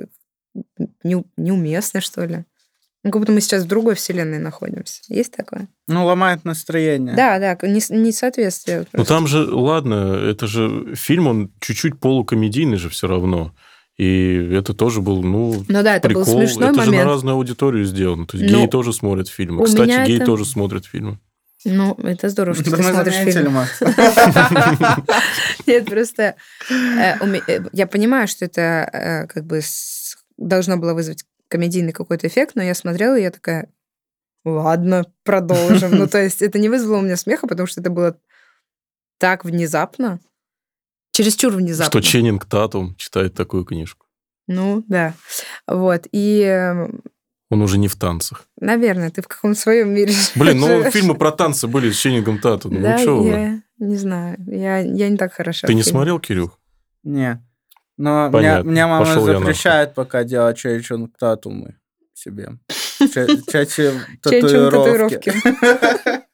[1.03, 2.45] неуместно, что ли.
[3.03, 5.01] Ну, как будто мы сейчас в другой вселенной находимся.
[5.07, 5.67] Есть такое?
[5.87, 7.15] Ну, ломает настроение.
[7.15, 8.85] Да, да, не- несоответствие.
[8.93, 13.55] Ну там же, ладно, это же фильм, он чуть-чуть полукомедийный же все равно.
[13.97, 16.25] И это тоже был, ну, Ну да, это прикол.
[16.25, 17.09] был смешной это же на момент.
[17.09, 18.25] разную аудиторию сделано.
[18.27, 19.61] То есть Ну, геи тоже смотрят фильмы.
[19.61, 21.19] у Кстати, геи это- тоже смотрят фильмы.
[21.65, 23.55] Ну, это здорово, что Да ты смотришь фильм.
[25.67, 26.35] Нет, просто
[26.69, 29.61] э, э, я понимаю, что это э, как бы
[30.37, 33.69] должно было вызвать комедийный какой-то эффект, но я смотрела, и я такая,
[34.45, 35.91] ладно, продолжим.
[35.91, 38.17] Ну, то есть это не вызвало у меня смеха, потому что это было
[39.19, 40.19] так внезапно,
[41.11, 41.91] чересчур внезапно.
[41.91, 44.07] Что Ченнинг Татум читает такую книжку.
[44.47, 45.13] Ну, да.
[45.67, 46.07] Вот.
[46.11, 46.89] И, э,
[47.49, 48.47] Он уже не в танцах.
[48.59, 52.81] наверное, ты в каком-то своем мире Блин, ну фильмы про танцы были с Ченнингом Татумом.
[52.81, 53.29] Да, ну что вы?
[53.29, 54.37] я не знаю.
[54.47, 55.67] Я, я не так хороша.
[55.67, 56.57] Ты не смотрел, Кирюх?
[57.03, 57.45] Не.
[57.97, 58.69] Но меня, Понятно.
[58.69, 59.33] меня мама нахуй.
[59.33, 61.75] запрещает пока делать чечун татумы
[62.13, 62.49] себе.
[62.99, 65.33] Чечун татуировки.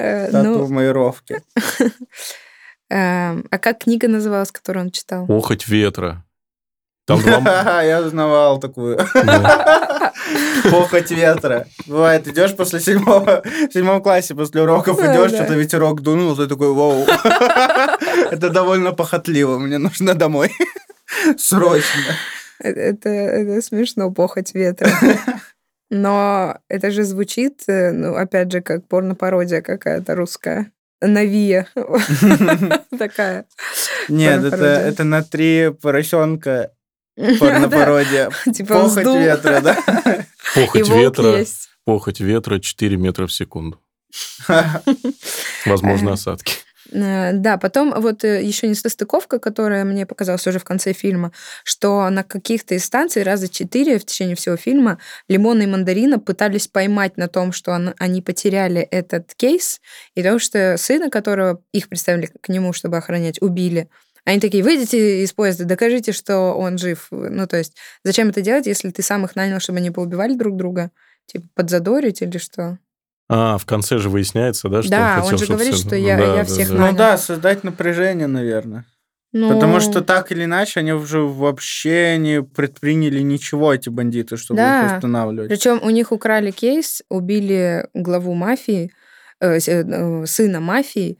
[0.00, 1.42] Э, Ну, Татуировки.
[2.88, 5.26] эм, а как книга называлась, которую он читал?
[5.28, 6.24] Охоть ветра.
[7.04, 7.82] Там два...
[7.82, 8.96] Я узнавал такую.
[9.14, 9.87] Да.
[10.70, 11.66] Похоть ветра.
[11.86, 16.72] Бывает, идешь после седьмого, в седьмом классе, после уроков идешь, что-то ветерок дунул, ты такой,
[16.72, 17.06] вау.
[18.30, 20.50] Это довольно похотливо, мне нужно домой.
[21.38, 22.14] Срочно.
[22.60, 24.90] Это, это смешно, похоть ветра.
[25.90, 30.70] Но это же звучит, э, ну, опять же, как порно-пародия какая-то русская.
[31.00, 31.66] Навия.
[32.98, 33.46] Такая.
[34.08, 36.72] Нет, это, это на три поросенка
[37.38, 38.30] порно-пародия.
[38.54, 39.76] Типа Похоть ветра, да?
[40.56, 41.44] и Похоть ветра.
[41.84, 43.80] Похоть ветра 4 метра в секунду.
[45.66, 46.12] Возможно, Ага.
[46.14, 46.54] осадки.
[46.90, 51.32] Э, Да, потом вот еще несостыковка, которая мне показалась уже в конце фильма,
[51.64, 56.66] что на каких-то из станций раза четыре в течение всего фильма Лимона и Мандарина пытались
[56.68, 59.80] поймать на том, что он- они потеряли этот кейс,
[60.14, 63.88] и то, что сына, которого их представили к нему, чтобы охранять, убили.
[64.28, 67.08] Они такие, выйдите из поезда, докажите, что он жив.
[67.10, 70.54] Ну, то есть, зачем это делать, если ты сам их нанял, чтобы они поубивали друг
[70.56, 70.90] друга?
[71.24, 72.78] Типа, подзадорить или что?
[73.30, 75.86] А, в конце же выясняется, да, что Да, он он хотел, же чтобы говорит, сын-
[75.86, 76.74] что я- Да, я всех да.
[76.74, 76.96] Ну нанял.
[76.96, 78.84] да, создать напряжение, наверное.
[79.32, 84.58] Ну, Потому что так или иначе они уже вообще не предприняли ничего, эти бандиты, чтобы
[84.58, 84.86] Да.
[84.86, 85.48] их останавливать.
[85.48, 88.90] Причем у них украли кейс, убили главу мафии,
[89.40, 91.18] э, с- э, сына мафии,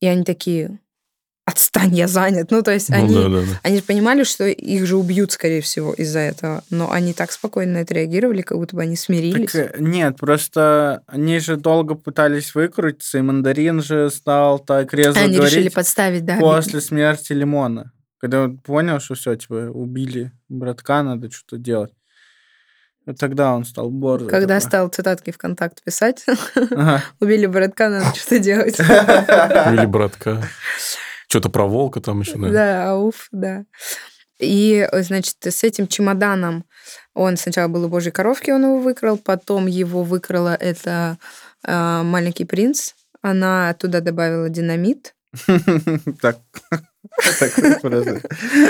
[0.00, 0.78] и они такие,
[1.44, 2.50] отстань, я занят.
[2.50, 3.60] Ну, то есть Ну они, да, да, да.
[3.62, 6.62] они же понимали, что их же убьют, скорее всего, из-за этого.
[6.70, 9.52] Но они так спокойно на это реагировали, как будто бы они смирились.
[9.52, 15.20] Так, э, нет, просто они же долго пытались выкрутиться, и мандарин же стал так резво
[15.20, 16.36] они решили говорить подставить, да.
[16.38, 17.92] после смерти Лимона.
[18.18, 21.92] Когда он понял, что все, типа, убили братка, надо что-то делать.
[23.18, 24.28] Тогда он стал борзый.
[24.28, 24.68] Когда такой.
[24.68, 26.24] стал цитатки ВКонтакте писать,
[26.54, 27.02] Ага.
[27.20, 28.78] убили братка, надо что-то делать.
[28.78, 30.40] Или братка.
[31.32, 32.52] Что-то про волка там еще, наверное.
[32.52, 33.64] Да, ауф, да.
[34.38, 36.66] И, значит, с этим чемоданом
[37.14, 41.16] он сначала был у Божьей коровки, он его выкрал, потом его выкрала эта
[41.64, 42.92] а, маленький принц.
[43.22, 45.14] Она туда добавила динамит.
[46.20, 46.36] Так.
[47.38, 48.20] Так, просто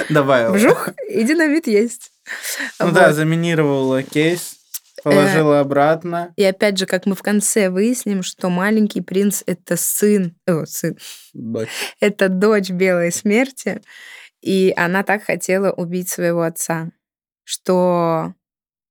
[0.09, 0.53] Добавил.
[0.53, 2.13] Вжух, и динамит есть.
[2.79, 4.55] Ну да, заминировала кейс,
[5.03, 6.33] положила обратно.
[6.37, 10.97] И опять же, как мы в конце выясним, что маленький принц это сын, о, сын,
[11.33, 11.69] Дочь.
[12.01, 13.83] это дочь Белой Смерти,
[14.41, 16.91] и она так хотела убить своего отца,
[17.45, 18.35] что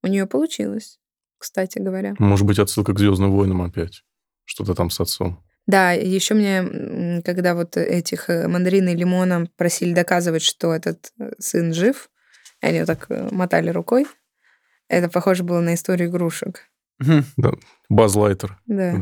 [0.04, 1.00] у нее получилось,
[1.38, 2.16] кстати говоря.
[2.20, 4.04] Может быть, отсылка к Звездным войнам опять.
[4.46, 5.44] Что-то там с отцом.
[5.68, 11.34] Да, еще мне, когда вот этих э, мандарина и лимона просили доказывать, что этот э,
[11.40, 12.10] сын жив,
[12.62, 14.08] они вот так э, мотали рукой,
[14.92, 16.64] это похоже было на историю игрушек.
[17.00, 17.26] Мгм.
[17.90, 18.58] Баз Лайтер.
[18.68, 19.02] Да.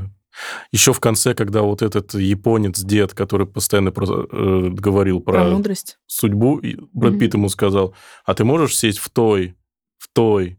[0.71, 5.43] Еще в конце, когда вот этот японец, дед, который постоянно про- э, говорил Про про
[5.49, 5.97] мудрость.
[6.05, 6.61] судьбу,
[6.93, 7.19] Брэд.
[7.19, 7.93] Питт ему сказал,
[8.25, 9.55] а ты можешь сесть в той,
[9.97, 10.57] в той,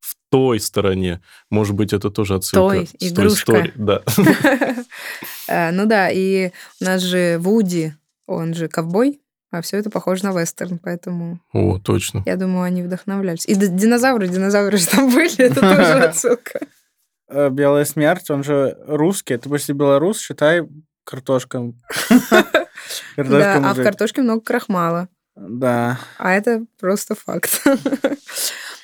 [0.00, 1.20] в той стороне?
[1.50, 3.52] Может быть, это тоже отсылка Той, с той игрушка.
[3.52, 3.72] истории.
[3.76, 4.02] Да.
[5.48, 7.94] Э, Ну да, и у нас же Вуди,
[8.26, 12.22] он же ковбой, а все это похоже на вестерн, поэтому О, точно.
[12.26, 13.46] я думаю, они вдохновлялись.
[13.46, 16.60] И динозавры, динозавры же там были, это тоже отсылка.
[17.28, 19.36] Э, Белая смерть, он же русский.
[19.36, 20.62] Ты почти белорус, считай
[21.04, 21.72] картошка.
[23.16, 25.08] Да, а в картошке много крахмала.
[25.36, 25.98] Да.
[26.18, 27.62] А это просто факт.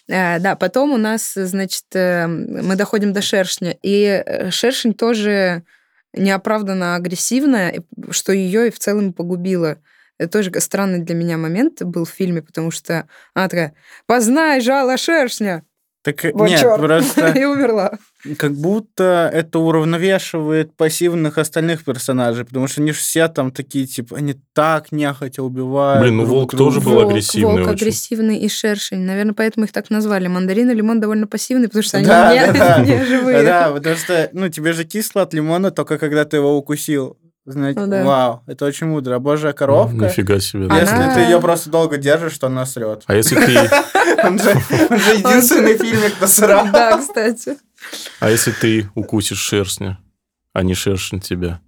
[0.07, 3.75] Э, Да, потом у нас, значит, э, мы доходим до шершня.
[3.83, 5.63] И шершень тоже
[6.13, 9.79] неоправданно агрессивная, что ее и в целом погубило.
[10.19, 13.75] Это тоже странный для меня момент был в фильме, потому что она такая,
[14.07, 15.65] познай жало шершня,
[16.05, 16.81] Так э, Вот нет, чёрт.
[16.81, 17.99] просто и умерла.
[18.39, 24.17] как будто это уравновешивает пассивных остальных персонажей, потому что они же все там такие, типа,
[24.19, 26.03] они так нехотя убивают.
[26.03, 27.71] Блин, ну волк тоже был Волк, агрессивный Волк очень.
[27.83, 29.01] агрессивный и шершень.
[29.01, 30.29] Наверное, поэтому их так назвали.
[30.29, 32.79] Мандарин и лимон довольно пассивный, потому что они Да, не, да, да.
[32.85, 33.43] не живые.
[33.43, 37.17] Да, потому что, ну, тебе же кисло от лимона только когда ты его укусил.
[37.47, 38.05] Знаете, Ну да.
[38.05, 39.17] вау, это очень мудро.
[39.17, 40.67] А Божья коровка, Нифига себе.
[40.67, 40.81] да.
[40.81, 43.03] если Она- ты ее просто долго держишь, то она срет.
[43.07, 43.53] А если ты,
[44.27, 46.67] Он же, единственный фильмик насрал.
[46.73, 47.59] Да, кстати.
[48.21, 49.99] а если ты укусишь шершня,
[50.55, 51.61] а не шершень тебя?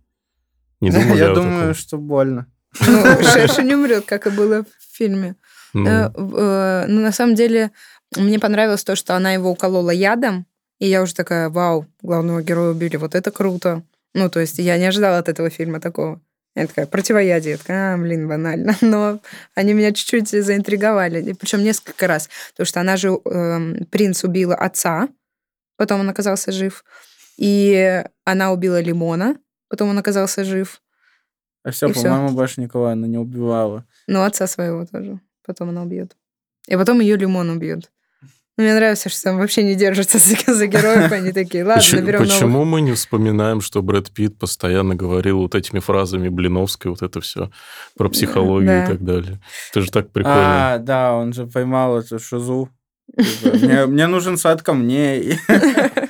[0.81, 2.47] Не думали Я думаю, что больно.
[2.81, 5.37] Ну, шершень умрет, как и было в фильме.
[5.75, 7.71] Ну, Э, э, Ну, на самом деле,
[8.17, 10.47] мне понравилось то, что она его уколола ядом,
[10.79, 13.83] и я уже такая, вау, главного героя убили, вот это круто.
[14.17, 16.23] Ну, то есть я не ожидала от этого фильма такого.
[16.55, 17.53] Я такая, противоядие.
[17.53, 18.75] Я такая, а, блин, банально.
[18.81, 19.21] Но
[19.55, 21.35] они меня чуть-чуть заинтриговали.
[21.35, 22.31] Причем несколько раз.
[22.53, 25.09] Потому что она же, эм, принц убила отца,
[25.77, 26.83] потом он оказался жив.
[27.37, 29.37] И она убила Лимона,
[29.69, 30.81] потом он оказался жив.
[31.63, 33.85] А все, по-моему, больше никого она не убивала.
[34.07, 35.21] Ну, отца своего тоже.
[35.45, 36.17] Потом она убьет.
[36.69, 37.93] И потом ее Лимон убьет.
[38.57, 41.13] Мне нравится, что там вообще не держатся за, за героев.
[41.13, 42.35] Они такие, ладно, почему, наберем новых.
[42.35, 47.21] почему мы не вспоминаем, что Брэд Питт постоянно говорил вот этими фразами Блиновской, вот это
[47.21, 47.51] все
[47.97, 48.85] про психологию Да.
[48.85, 49.41] и так далее?
[49.71, 50.75] Это же так прикольно.
[50.75, 52.71] А, да, он же поймал эту шизу.
[53.17, 55.39] Типа, Мне, мне нужен сад камней.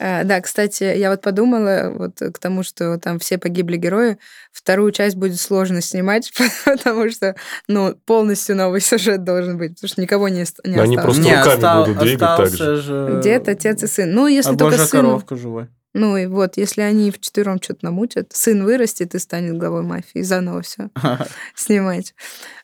[0.00, 4.18] А, Да, кстати, я вот подумала вот к тому, что там все погибли герои.
[4.52, 6.32] Вторую часть будет сложно снимать,
[6.64, 7.36] потому что,
[7.68, 11.02] ну, полностью новый сюжет должен быть, потому что никого не, ост- не они осталось.
[11.02, 13.20] просто Не, руками остал- будут двигать так остался же...
[13.22, 14.12] Дед, отец и сын.
[14.12, 15.00] Ну, если а только сын...
[15.02, 15.68] коровка живой.
[15.96, 20.62] Ну, и вот, если они вчетвером что-то намутят, сын вырастет и станет главой мафии, заново
[20.62, 20.90] все
[21.54, 22.14] снимать.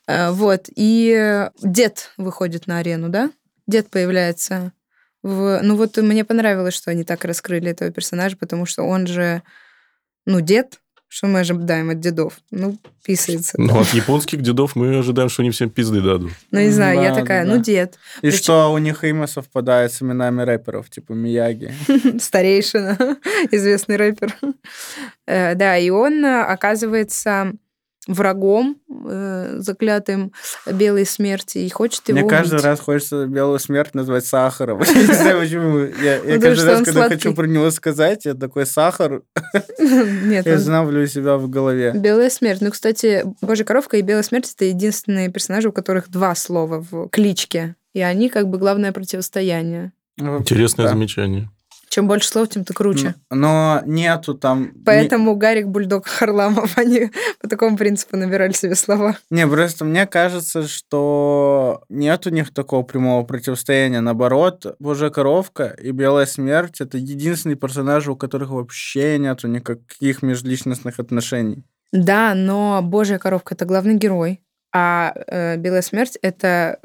[0.08, 0.64] А, Вот.
[0.74, 3.30] И дед выходит на арену, да?
[3.68, 4.72] Дед появляется.
[5.22, 5.60] В...
[5.62, 9.42] Ну вот мне понравилось, что они так раскрыли этого персонажа, потому что он же,
[10.26, 12.38] ну, дед, что мы ожидаем от дедов?
[12.52, 13.60] Ну, писается.
[13.60, 16.30] Ну, от японских дедов мы ожидаем, что они всем пизды дадут.
[16.52, 17.52] Ну, не знаю, я Да, такая, да.
[17.54, 21.74] ну, дед, И Причем- что у них имя совпадает с именами рэперов, типа Мияги.
[22.20, 22.96] старейшина,
[23.50, 24.36] известный рэпер.
[25.26, 27.52] Э, Да, и он э, оказывается
[28.12, 30.32] врагом э, заклятым
[30.70, 32.64] белой смерти и хочет его Мне каждый убить.
[32.64, 34.82] раз хочется белую смерть назвать сахаром.
[34.94, 35.78] Я не знаю, почему.
[35.78, 39.22] Я каждый раз, когда хочу про него сказать, я такой сахар,
[39.78, 41.92] Нет, я знавлю себя в голове.
[41.94, 42.60] Белая смерть.
[42.60, 47.08] Ну, кстати, Божья коровка и Белая смерть это единственные персонажи, у которых два слова в
[47.08, 47.76] кличке.
[47.92, 49.92] И они как бы главное противостояние.
[50.16, 51.48] Ну, Интересное замечание.
[51.90, 53.16] Чем больше слов, тем ты круче.
[53.30, 54.70] Но нету там...
[54.86, 59.16] Поэтому Гарик Бульдог Харламов, они по такому принципу набирали себе слова.
[59.28, 64.00] Не, просто мне кажется, что нет у них такого прямого противостояния.
[64.00, 71.00] Наоборот, Божья коровка и Белая смерть— это единственные персонажи, у которых вообще нету никаких межличностных
[71.00, 71.64] отношений.
[71.90, 74.40] Да, но Божья коровка это главный герой,
[74.72, 76.78] а э, Белая смерть это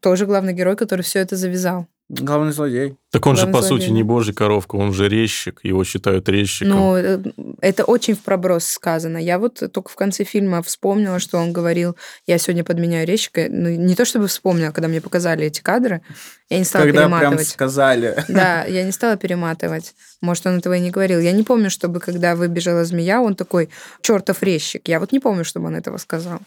[0.00, 1.86] тоже главный герой, который все это завязал.
[2.12, 2.96] Главный злодей.
[3.12, 3.94] Так он же, Главный по сути, злодей.
[3.94, 6.70] не божий коровка, он же резчик, его считают резчиком.
[6.76, 7.22] Ну, э,
[7.60, 9.16] это очень в проброс сказано.
[9.16, 11.96] Я вот только в конце фильма вспомнила, что он говорил,
[12.26, 13.46] я сегодня подменяю резчика.
[13.48, 16.02] Ну, не то чтобы вспомнила, когда мне показали эти кадры,
[16.48, 17.46] я не стала Когда прям перематывать.
[17.48, 18.24] сказали.
[18.26, 19.94] Да, я не стала перематывать.
[20.20, 21.20] Может, он этого и не говорил.
[21.20, 23.68] Я не помню, чтобы когда выбежала змея, он такой,
[24.02, 24.88] чертов резчик.
[24.88, 26.38] Я вот не помню, чтобы он этого сказал.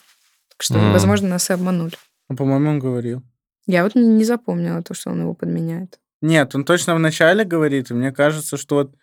[0.49, 0.91] Так что, М.
[0.91, 1.93] возможно, нас и обманули.
[2.29, 3.23] Ну, По-моему, он говорил.
[3.65, 5.99] Я вот не, запомнила то, что он его подменяет.
[6.21, 8.95] Нет, он точно в начале говорит, и мне кажется, что вот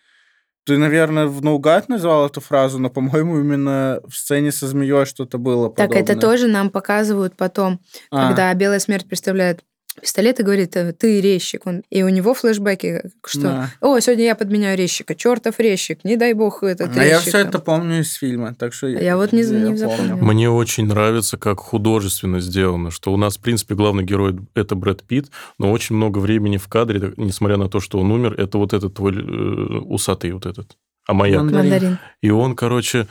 [0.64, 5.38] ты, наверное, в наугад назвал эту фразу, но, по-моему, именно в сцене со змеей что-то
[5.38, 6.20] было Так это подобное.
[6.20, 11.66] тоже нам показывают потом, А, когда Белая Смерть представляет пистолет и говорит, «Э, ты резчик.
[11.66, 13.70] Он, и у него флешбеки, что да.
[13.81, 17.29] «О, сегодня я подменяю резчика, чертов резчик, не дай бог этот А я резчик».
[17.29, 17.48] все там».
[17.48, 18.87] это помню из фильма, так что...
[18.88, 19.76] Я вот не- не помню.
[19.76, 20.16] запомнила.
[20.16, 25.03] Мне очень нравится, как художественно сделано, что у нас, в принципе, главный герой— это Брэд
[25.05, 28.72] Питт, но очень много времени в кадре, несмотря на то, что он умер, это вот
[28.72, 30.76] этот твой э, усатый вот этот,
[31.07, 31.42] амаяк.
[31.42, 31.70] Мандарин.
[31.70, 31.98] Мандарин.
[32.22, 33.07] И он, короче,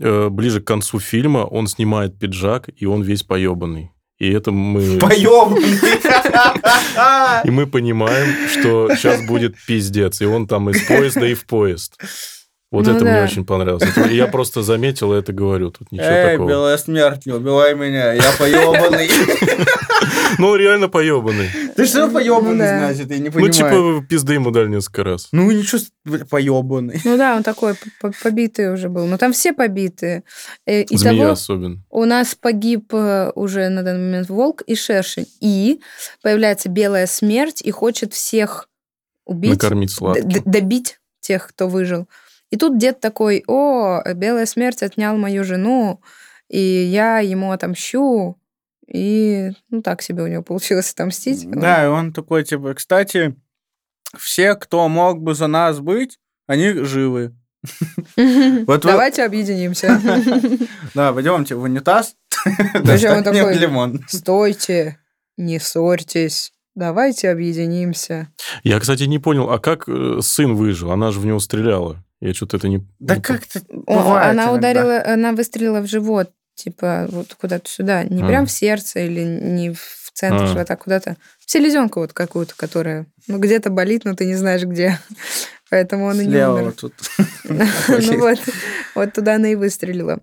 [0.00, 3.90] э, ближе к концу фильма, он снимает пиджак, и он весь поебанный.
[4.22, 5.00] И это мы...
[5.00, 5.80] Поёбанный.
[7.44, 10.20] И мы понимаем, что сейчас будет пиздец.
[10.20, 11.98] И он там из поезда и в поезд.
[12.72, 13.22] Вот Ну это мне да.
[13.24, 13.84] очень понравилось.
[14.10, 15.70] Я просто заметил и это говорю.
[15.70, 16.48] Тут ничего Эй, такого.
[16.48, 19.08] белая смерть, не убивай меня, я поёбанный.
[20.38, 21.48] Ну, реально поебанный.
[21.76, 22.78] Ты что Ну да.
[22.92, 23.52] значит, я не Ну, понимаю.
[23.52, 25.28] типа, пизды ему дали несколько раз.
[25.30, 25.80] Ну, ничего,
[26.30, 27.00] поёбанный.
[27.04, 27.74] Ну да, он такой
[28.22, 29.06] побитый уже был.
[29.06, 30.24] Но там все побитые.
[30.66, 31.82] Э, Змея особенно.
[31.90, 35.26] у нас погиб э, уже на данный момент волк и шершень.
[35.40, 35.80] И
[36.22, 38.68] появляется белая смерть и хочет всех
[39.26, 40.42] убить, Накормить сладким.
[40.44, 42.08] добить тех, кто выжил.
[42.52, 46.02] И тут дед такой, о, белая смерть отнял мою жену,
[46.48, 48.38] и я ему отомщу.
[48.86, 51.50] И, ну, так себе у него получилось отомстить.
[51.50, 53.34] Да, и он такой, типа, кстати,
[54.18, 57.34] все, кто мог бы за нас быть, они живы.
[58.66, 59.98] Давайте объединимся.
[60.94, 62.16] Да, пойдемте в унитаз.
[62.44, 64.04] Причем такой, лимон.
[64.08, 64.98] Стойте,
[65.38, 68.28] не ссорьтесь, давайте объединимся.
[68.62, 70.90] Я, кстати, не понял, а как э, сын выжил?
[70.90, 72.04] Она же в него стреляла.
[72.22, 72.86] Я что-то это не...
[73.00, 74.52] Да не как-то бывает она иногда.
[74.52, 78.26] ударила, она выстрелила в живот, типа вот куда-то сюда, не А.
[78.26, 80.46] прям в сердце или не в центр А.
[80.46, 84.98] живота, куда-то в селезенку вот какую-то, которая, ну где-то болит, но ты не знаешь где,
[85.70, 86.64] поэтому он и не умер.
[86.64, 86.94] вот тут.
[87.48, 88.38] Ну вот,
[88.94, 90.20] вот туда она и выстрелила.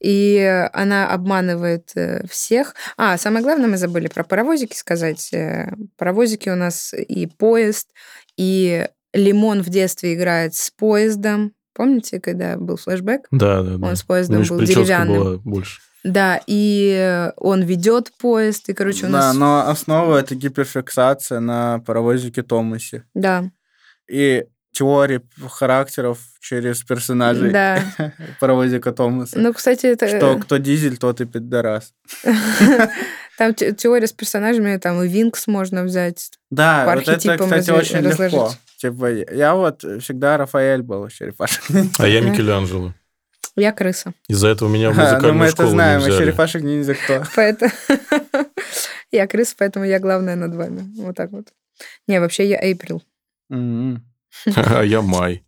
[0.00, 0.38] И
[0.72, 2.74] она обманывает э, всех.
[2.96, 5.32] А, самое главное, мы забыли про паровозики сказать.
[5.32, 7.88] Э, Паровозики у нас и поезд,
[8.36, 11.52] и Лимон в детстве играет с поездом.
[11.74, 13.26] Помните, когда был флешбэк?
[13.30, 13.86] Да, да, да.
[13.86, 15.16] Он с поездом же был деревянным.
[15.16, 15.80] была больше.
[16.04, 19.36] Да, и э, он ведет поезд, и, короче, у Да, нас...
[19.36, 23.04] но основа это гиперфиксация на паровозике Томасе.
[23.14, 23.44] Да,
[24.10, 27.82] И теории характеров через персонажей да.
[28.40, 29.38] паровозика Томаса.
[29.38, 30.08] Ну, кстати, это...
[30.08, 31.92] Что кто дизель, тот и пидорас.
[33.38, 36.30] Там те- теория с персонажами, там и Винкс можно взять.
[36.50, 38.52] Да, вот это, кстати, очень легко.
[38.82, 41.62] Типа, я вот всегда Рафаэль был черепашек.
[41.98, 42.20] А я.
[42.20, 42.92] Микеланджело.
[43.54, 44.12] Я крыса.
[44.26, 46.24] Из-за этого меня в Ну, музыкальную мы это знаем, не а взяли.
[46.24, 47.22] черепашек ниндзя кто?
[47.36, 47.70] Поэтому...
[49.12, 50.84] Я крыса, поэтому я главная над вами.
[50.96, 51.48] Вот так вот.
[52.08, 53.02] Не, вообще я Эйприл.
[54.56, 55.44] А я Май.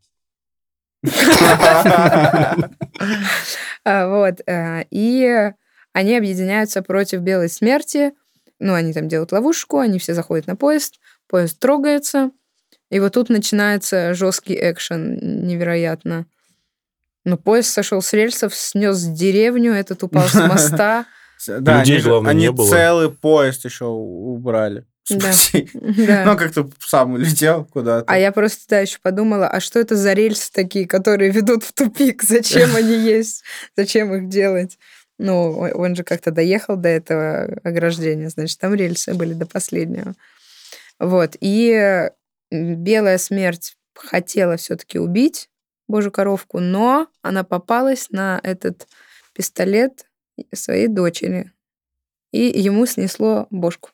[3.85, 4.41] А, Вот.
[4.47, 5.51] э, И
[5.93, 8.13] они объединяются против Белой Смерти.
[8.59, 12.31] Ну, они там делают ловушку, они все заходят на поезд, поезд трогается.
[12.95, 16.27] И вот тут начинается жесткий экшен невероятно.
[17.25, 21.05] Ну, поезд сошел с рельсов, снес деревню, этот упал с моста.
[21.49, 22.71] Да, Людей, они, главное, они не было.
[22.71, 24.85] целый поезд еще убрали.
[25.11, 25.33] Да.
[25.33, 25.69] Спаси.
[26.07, 26.25] Да.
[26.25, 28.05] Ну, как-то сам улетел куда-то.
[28.07, 31.73] А я просто да, еще подумала, а что это за рельсы такие, которые ведут в
[31.73, 32.23] тупик?
[32.23, 33.43] Зачем они есть?
[33.77, 34.79] Зачем их делать?
[35.19, 40.15] Ну, он же как-то доехал до этого ограждения, значит, там рельсы были до последнего.
[41.01, 41.37] Вот.
[41.41, 42.09] И
[42.77, 45.51] белая смерть хотела все-таки убить
[45.89, 48.87] Божью коровку, но она попалась на этот
[49.35, 50.07] пистолет
[50.53, 51.53] своей дочери.
[52.33, 53.91] И ему снесло бошку.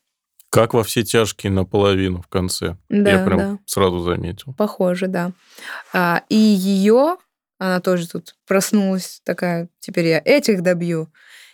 [0.50, 2.76] Как во все тяжкие наполовину в конце.
[2.88, 3.58] Да, Я прям да.
[3.66, 4.54] сразу заметил.
[4.54, 5.32] Похоже, да.
[5.92, 7.18] А, и ее,
[7.58, 11.08] она тоже тут проснулась такая, теперь я этих добью.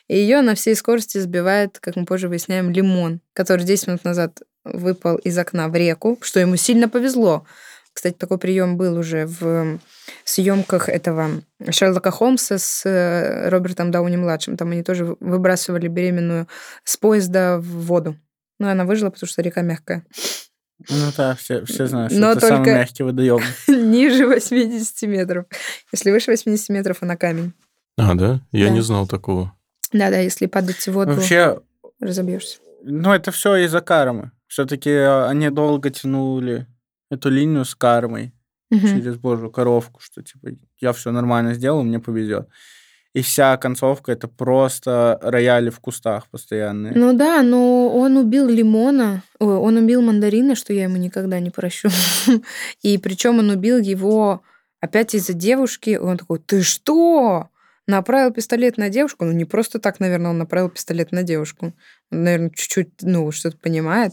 [0.08, 4.40] И ее на всей скорости сбивает, как мы позже выясняем, лимон, который 10 минут назад
[4.72, 7.44] выпал из окна в реку, что ему сильно повезло.
[7.92, 9.78] Кстати, такой прием был уже в
[10.24, 11.30] съемках этого
[11.70, 14.56] Шерлока Холмса с э, Робертом Дауни-младшим.
[14.58, 16.46] Там они тоже выбрасывали беременную
[16.84, 18.16] с поезда в воду.
[18.58, 20.04] Ну, она выжила, потому что река мягкая.
[20.90, 23.40] Ну да, все, все знают, что Но это самый только- мягкий водоем.
[23.68, 25.46] Ниже 80 метров.
[25.90, 27.54] Если выше 80 метров, она камень.
[27.96, 28.40] А, да?
[28.52, 28.72] Я Да.
[28.74, 29.54] не знал такого.
[29.92, 31.60] Да-да, если падать в воду, Вообще,
[31.98, 32.58] разобьешься.
[32.82, 34.32] ну это все из-за кармы.
[34.56, 36.66] Все-таки они долго тянули
[37.10, 38.32] эту линию с кармой
[38.70, 40.48] через божью коровку, что типа
[40.80, 42.48] я все нормально сделал, мне повезет.
[43.12, 46.94] И вся концовка это просто рояли в кустах постоянные.
[46.94, 51.50] Ну да, но он убил лимона, ой, он убил мандарина, что я ему никогда не
[51.50, 51.90] прощу.
[52.80, 54.40] И причем он убил его
[54.80, 55.98] опять из-за девушки.
[56.00, 57.50] Он такой, ты что?
[57.86, 59.24] Направил пистолет на девушку?
[59.24, 61.74] Ну, не просто так, наверное, он направил пистолет на девушку.
[62.10, 64.12] Он, наверное, чуть-чуть, ну, что-то понимает.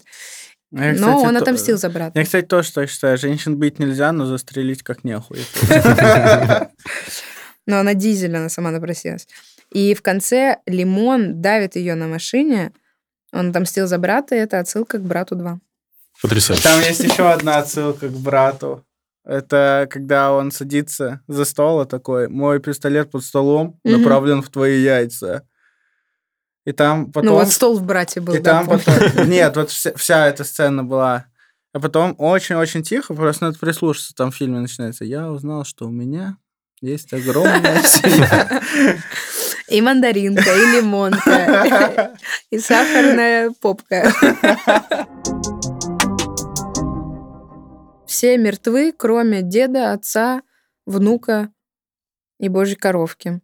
[0.71, 2.19] Я, но кстати, он то- отомстил за брата.
[2.19, 3.17] Я, кстати, тоже так считаю.
[3.17, 5.39] Женщин бить нельзя, но застрелить как нехуй.
[7.65, 9.27] Но она дизель, она сама напросилась.
[9.71, 12.73] И в конце Лимон давит ее на машине.
[13.31, 15.59] Он отомстил за брата, и это отсылка к брату 2.
[16.21, 16.63] Потрясающе.
[16.63, 18.85] Там есть еще одна отсылка к брату.
[19.25, 24.81] Это когда он садится за стол и такой, мой пистолет под столом направлен в твои
[24.81, 25.47] яйца.
[26.65, 27.29] И там потом...
[27.29, 28.33] Ну вот стол в брате был.
[28.33, 28.83] и да, там помню.
[28.85, 29.29] потом...
[29.29, 31.25] Нет, вот вся, вся эта сцена была.
[31.73, 34.13] А потом очень-очень тихо, просто надо прислушаться.
[34.13, 35.03] Там в фильме начинается.
[35.03, 36.37] Я узнал, что у меня
[36.81, 38.61] есть огромная семья.
[39.69, 42.13] И мандаринка, и лимонка,
[42.51, 44.13] и сахарная попка.
[48.13, 50.43] Все мертвы, кроме деда, отца,
[50.85, 51.51] внука
[52.39, 53.41] и божьей коровки.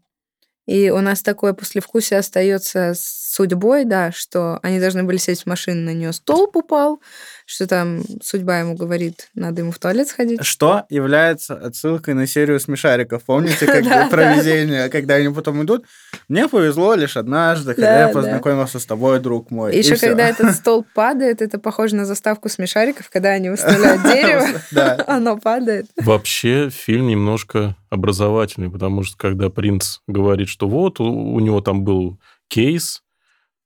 [0.68, 5.46] И у нас такое послевкусие остается с судьбой, да, что они должны были сесть в
[5.46, 7.00] машину, на нее столб упал,
[7.46, 10.44] что там судьба ему говорит, надо ему в туалет сходить.
[10.44, 13.24] Что является отсылкой на серию смешариков.
[13.24, 15.86] Помните, как про везение, когда они потом идут?
[16.28, 19.76] Мне повезло лишь однажды, когда Да, я познакомился с тобой, друг мой.
[19.76, 24.02] Еще когда этот столб падает, это похоже на заставку смешариков, когда они выставляют
[24.72, 25.86] дерево, оно падает.
[25.98, 32.20] Вообще фильм немножко образовательный, потому что когда принц говорит, что вот у него там был
[32.48, 33.04] кейс,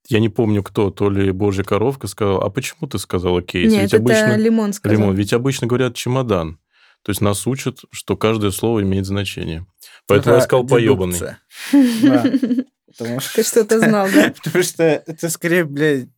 [0.09, 3.71] я не помню кто, то ли Божья коровка сказала, а почему ты сказала кейс?
[3.71, 4.97] Нет, Ведь это обычно лимон сказал.
[4.97, 6.59] лимон, ведь обычно говорят чемодан.
[7.03, 9.65] То есть нас учат, что каждое слово имеет значение.
[10.07, 11.19] Поэтому я Это сказал поебанный.
[11.19, 11.39] дедукция.
[12.03, 12.23] Да.
[12.97, 14.33] Потому что- Ты что-то знал, да?
[14.43, 16.09] Потому что это скорее, блядь,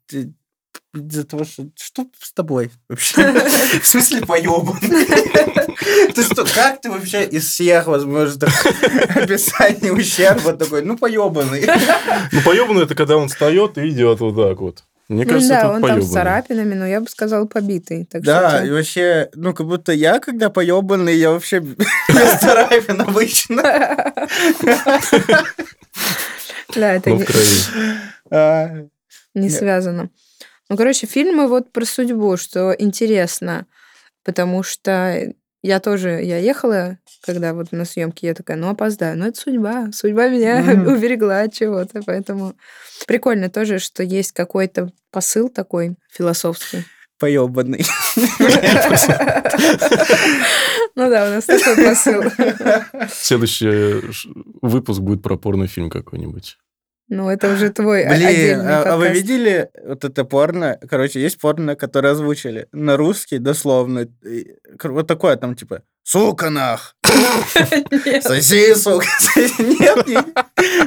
[0.93, 1.65] из-за того, что...
[1.75, 3.31] Что с тобой вообще?
[3.81, 5.05] В смысле поебанный?
[6.13, 8.65] Ты что, как ты вообще из всех возможных
[9.15, 11.67] описаний ущерба такой, ну, поебанный?
[12.31, 14.83] Ну, поебанный это когда он встает и идет вот так вот.
[15.07, 18.05] Мне Ну кажется, да, это он там с царапинами, но я бы сказала побитый.
[18.05, 22.39] Так что Да, ты- и вообще, ну, как будто я, когда поебанный, я вообще без
[22.39, 23.61] царапин обычно.
[26.75, 27.25] Да, это Ну, не-.
[28.31, 28.87] А,
[29.49, 30.09] связано.
[30.69, 33.65] Ну, короче, фильмы вот про судьбу, что интересно,
[34.23, 39.17] потому что я тоже, я ехала, когда вот на съемке, я такая, ну, опоздаю.
[39.17, 39.89] Ну, это судьба.
[39.91, 40.87] Судьба меня Мгм.
[40.93, 42.53] уберегла от чего-то, поэтому
[43.07, 46.83] прикольно тоже, что есть какой-то посыл такой философский.
[47.19, 47.85] Поебанный.
[50.97, 52.23] Ну да, у нас такой посыл.
[53.11, 54.29] Следующий ш-
[54.61, 56.57] выпуск будет про порнофильм какой-нибудь.
[57.07, 60.79] Ну, это уже твой Блин, отдельный а, а вы видели вот это порно?
[60.89, 64.07] Короче, есть порно, которое озвучили на русский дословно.
[64.23, 66.95] И, Вот такое там типа «Сука нах!
[68.05, 68.23] Нет.
[68.23, 69.05] Соси, сука!»
[69.59, 70.25] Нет, нет.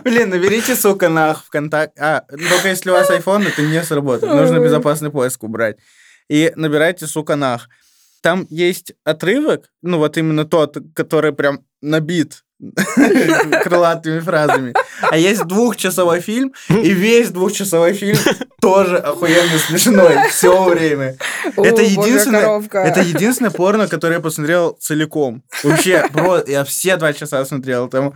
[0.02, 2.00] Блин, наберите «Сука нах» ВКонтакте.
[2.00, 4.32] А, только если у вас iPhone, это не сработает.
[4.32, 5.76] Нужно безопасный поиск убрать.
[6.28, 7.68] И набирайте «Сука нах».
[8.22, 12.42] Там есть отрывок, ну вот именно тот, который прям набит
[13.64, 14.74] крылатыми фразами.
[15.02, 18.18] А есть двухчасовой фильм, и весь двухчасовой фильм
[18.60, 21.16] тоже охуенно смешной все время.
[21.56, 25.42] О, Это единственное, это единственное порно, которое я посмотрел целиком.
[25.62, 27.88] Вообще, бро, я все два часа смотрел.
[27.88, 28.12] Там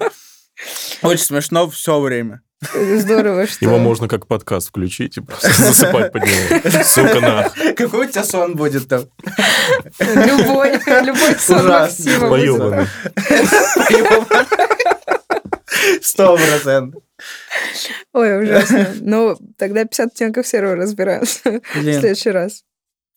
[1.03, 2.43] очень смешно все время.
[2.75, 3.65] Здорово, что...
[3.65, 6.85] Его можно как подкаст включить и просто засыпать под него.
[6.85, 7.55] Сука, нах.
[7.77, 9.05] Какой у тебя сон будет там?
[9.99, 11.67] Любой, любой сон.
[11.67, 12.59] Максима будет.
[12.59, 12.87] Поебанный.
[16.03, 17.03] Сто процентов.
[18.13, 18.95] Ой, ужасно.
[19.01, 22.65] Ну, тогда 50 оттенков серого разбираем в следующий раз.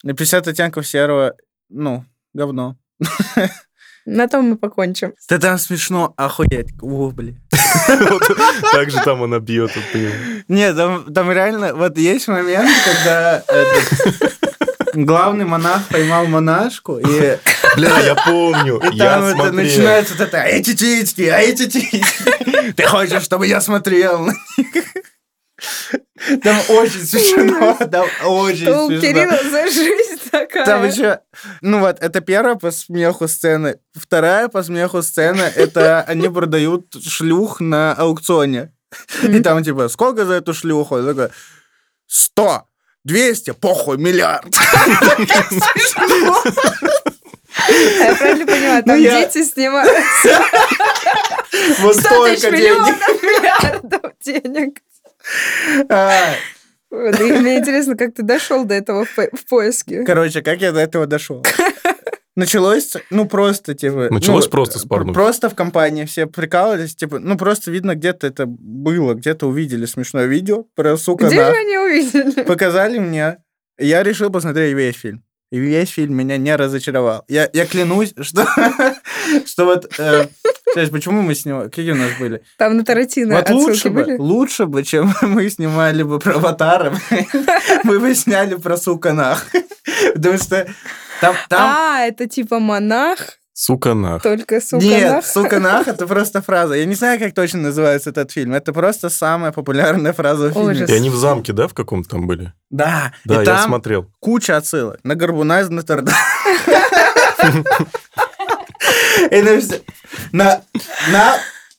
[0.04, 1.36] На 50 оттенков серого,
[1.70, 2.78] ну, говно.
[4.06, 5.14] На том мы покончим.
[5.30, 6.70] Да там смешно, охуеть.
[6.82, 7.40] О, блин.
[8.72, 9.72] Так же там она бьет.
[10.48, 14.34] Нет, там, там реально, вот есть момент, когда этот,
[14.94, 17.38] главный монах поймал монашку, и,
[17.76, 18.80] Бля, я помню.
[18.92, 19.54] и Я там это смотрел.
[19.54, 22.04] начинается вот это, а эти титьки, а эти титьки.
[22.74, 24.30] Ты хочешь, чтобы я смотрел?
[26.44, 29.08] Там очень смешно, там очень Что у смешно.
[29.08, 30.66] Кирилла за жизнь такая?
[30.66, 31.20] Там еще,
[31.62, 33.76] ну вот, это первая по смеху сцена.
[33.94, 38.74] Вторая по смеху сцена, это они продают шлюх на аукционе.
[39.24, 40.96] И там типа, сколько за эту шлюху?
[40.96, 41.30] Он такой,
[42.08, 42.64] сто,
[43.04, 44.54] двести, похуй, миллиард.
[47.68, 50.44] Я правильно понимаю, там Ну, дети снимаются.
[51.80, 53.24] Вот 100 тысяч столько денег.
[53.24, 54.80] миллиардов денег.
[55.90, 56.34] А,
[56.92, 60.04] мне интересно, как ты дошел до этого в по- в поиске.
[60.04, 61.44] Короче, как я до этого дошел?
[62.36, 64.10] Началось, ну, просто, типа...
[64.12, 65.14] Началось ну, просто с порнухи.
[65.14, 70.26] Просто в компании все прикалывались, типа, ну, просто видно, где-то это было, где-то увидели смешное
[70.26, 72.44] видео про сука Где на- же они увидели?
[72.44, 73.38] Показали мне,
[73.80, 75.24] я решил посмотреть весь фильм.
[75.52, 77.24] И весь фильм меня не разочаровал.
[77.30, 78.46] Я, я клянусь, что,
[79.46, 79.98] что вот...
[79.98, 80.28] Э,
[80.82, 81.70] сейчас, почему мы снимали?
[81.70, 82.42] Какие у нас были?
[82.58, 84.18] Там на Тарантино Вот лучше бы, были?
[84.18, 86.94] лучше бы, чем мы снимали бы про аватара,
[87.84, 89.46] мы бы сняли про сука нах.
[90.14, 90.68] Потому что
[91.22, 91.36] там...
[91.50, 91.62] там...
[91.76, 93.20] А, это типа монах,
[93.58, 94.22] Сука нах.
[94.22, 95.26] только сука Нет, нах.
[95.26, 96.74] сука нах, это просто фраза.
[96.74, 98.54] Я не знаю, как точно называется этот фильм.
[98.54, 100.86] Это просто самая популярная фраза в фильме.
[100.86, 102.52] И они в замке, да, в каком-то там были?
[102.70, 104.12] Да, Да, и я там смотрел.
[104.20, 106.14] куча отсылок на Горбуна из Нотр-Дам.
[109.32, 109.42] И
[110.32, 110.62] на
[111.12, 111.38] на...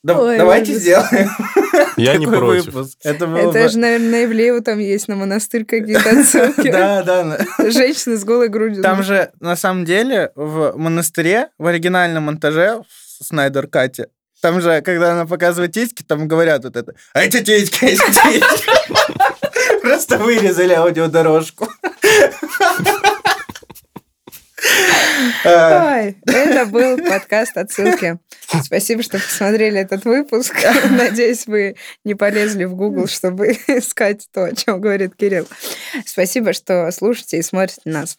[0.08, 0.82] Ой, Давайте ужас.
[0.82, 1.30] сделаем
[1.96, 2.66] Я не против.
[2.72, 2.96] выпуск.
[3.02, 6.70] Это было Это бы- же, наверное, на Ивлееву там есть, на монастырь какие-то отсылки.
[6.70, 7.38] Да, да.
[7.70, 8.82] Женщины с голой грудью.
[8.84, 12.82] Там же, на самом деле, в монастыре, в оригинальном монтаже
[13.18, 14.08] в Снайдер Кате,
[14.40, 18.44] там же, когда она показывает титьки, там говорят вот это «А эти титьки, эти титьки».
[19.82, 21.68] Просто вырезали аудиодорожку.
[25.44, 28.18] А, Ой, это был подкаст «Отсылки».
[28.64, 30.54] Спасибо, что посмотрели этот выпуск.
[30.90, 35.48] Надеюсь, вы не полезли в Google, чтобы искать то, о чем говорит Кирилл.
[36.04, 38.18] Спасибо, что слушаете и смотрите нас.